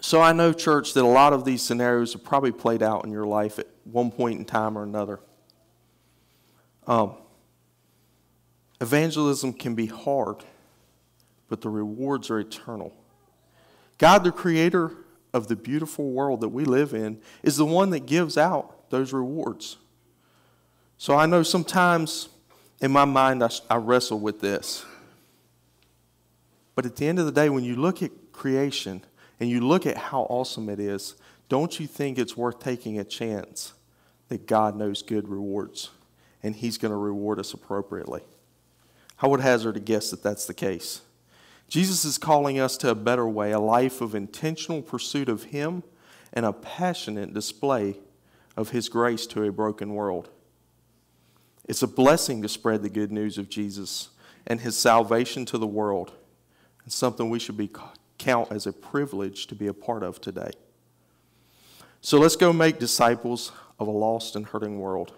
So 0.00 0.20
I 0.20 0.32
know, 0.32 0.52
church, 0.52 0.92
that 0.94 1.04
a 1.04 1.06
lot 1.06 1.32
of 1.32 1.44
these 1.44 1.62
scenarios 1.62 2.14
have 2.14 2.24
probably 2.24 2.50
played 2.50 2.82
out 2.82 3.04
in 3.04 3.12
your 3.12 3.26
life 3.26 3.60
at 3.60 3.68
one 3.84 4.10
point 4.10 4.40
in 4.40 4.44
time 4.44 4.76
or 4.76 4.82
another. 4.82 5.20
Um, 6.88 7.14
Evangelism 8.80 9.52
can 9.52 9.76
be 9.76 9.86
hard, 9.86 10.38
but 11.48 11.60
the 11.60 11.70
rewards 11.70 12.28
are 12.28 12.40
eternal. 12.40 12.92
God, 13.98 14.24
the 14.24 14.32
creator 14.32 14.90
of 15.34 15.48
the 15.48 15.56
beautiful 15.56 16.10
world 16.10 16.40
that 16.40 16.48
we 16.48 16.64
live 16.64 16.94
in, 16.94 17.20
is 17.42 17.58
the 17.58 17.66
one 17.66 17.90
that 17.90 18.06
gives 18.06 18.38
out 18.38 18.88
those 18.88 19.12
rewards. 19.12 19.76
So 20.96 21.14
I 21.16 21.26
know 21.26 21.42
sometimes 21.42 22.30
in 22.80 22.92
my 22.92 23.04
mind 23.04 23.42
I, 23.42 23.50
I 23.68 23.76
wrestle 23.76 24.20
with 24.20 24.40
this. 24.40 24.86
But 26.74 26.86
at 26.86 26.96
the 26.96 27.06
end 27.06 27.18
of 27.18 27.26
the 27.26 27.32
day, 27.32 27.50
when 27.50 27.64
you 27.64 27.76
look 27.76 28.02
at 28.02 28.10
creation 28.32 29.02
and 29.40 29.50
you 29.50 29.60
look 29.60 29.86
at 29.86 29.96
how 29.96 30.22
awesome 30.22 30.68
it 30.68 30.80
is, 30.80 31.14
don't 31.48 31.78
you 31.78 31.86
think 31.86 32.18
it's 32.18 32.36
worth 32.36 32.60
taking 32.60 32.98
a 32.98 33.04
chance 33.04 33.74
that 34.28 34.46
God 34.46 34.76
knows 34.76 35.02
good 35.02 35.28
rewards 35.28 35.90
and 36.42 36.54
He's 36.54 36.78
going 36.78 36.90
to 36.90 36.96
reward 36.96 37.38
us 37.38 37.52
appropriately? 37.52 38.22
I 39.20 39.26
would 39.26 39.40
hazard 39.40 39.76
a 39.76 39.80
guess 39.80 40.10
that 40.10 40.22
that's 40.22 40.46
the 40.46 40.54
case. 40.54 41.00
Jesus 41.68 42.04
is 42.04 42.18
calling 42.18 42.60
us 42.60 42.76
to 42.78 42.90
a 42.90 42.94
better 42.94 43.26
way, 43.26 43.52
a 43.52 43.58
life 43.58 44.00
of 44.00 44.14
intentional 44.14 44.82
pursuit 44.82 45.28
of 45.28 45.44
Him 45.44 45.82
and 46.32 46.46
a 46.46 46.52
passionate 46.52 47.34
display 47.34 47.96
of 48.56 48.70
His 48.70 48.88
grace 48.88 49.26
to 49.28 49.42
a 49.44 49.52
broken 49.52 49.94
world. 49.94 50.28
It's 51.66 51.82
a 51.82 51.88
blessing 51.88 52.42
to 52.42 52.48
spread 52.48 52.82
the 52.82 52.90
good 52.90 53.10
news 53.10 53.38
of 53.38 53.48
Jesus 53.48 54.10
and 54.46 54.60
His 54.60 54.76
salvation 54.76 55.44
to 55.46 55.58
the 55.58 55.66
world, 55.66 56.12
and 56.84 56.92
something 56.92 57.30
we 57.30 57.38
should 57.38 57.56
be 57.56 57.70
count 58.18 58.52
as 58.52 58.66
a 58.66 58.72
privilege 58.72 59.46
to 59.46 59.54
be 59.54 59.66
a 59.66 59.74
part 59.74 60.02
of 60.02 60.20
today. 60.20 60.50
So 62.00 62.18
let's 62.18 62.36
go 62.36 62.52
make 62.52 62.78
disciples 62.78 63.50
of 63.78 63.88
a 63.88 63.90
lost 63.90 64.36
and 64.36 64.46
hurting 64.46 64.78
world. 64.78 65.14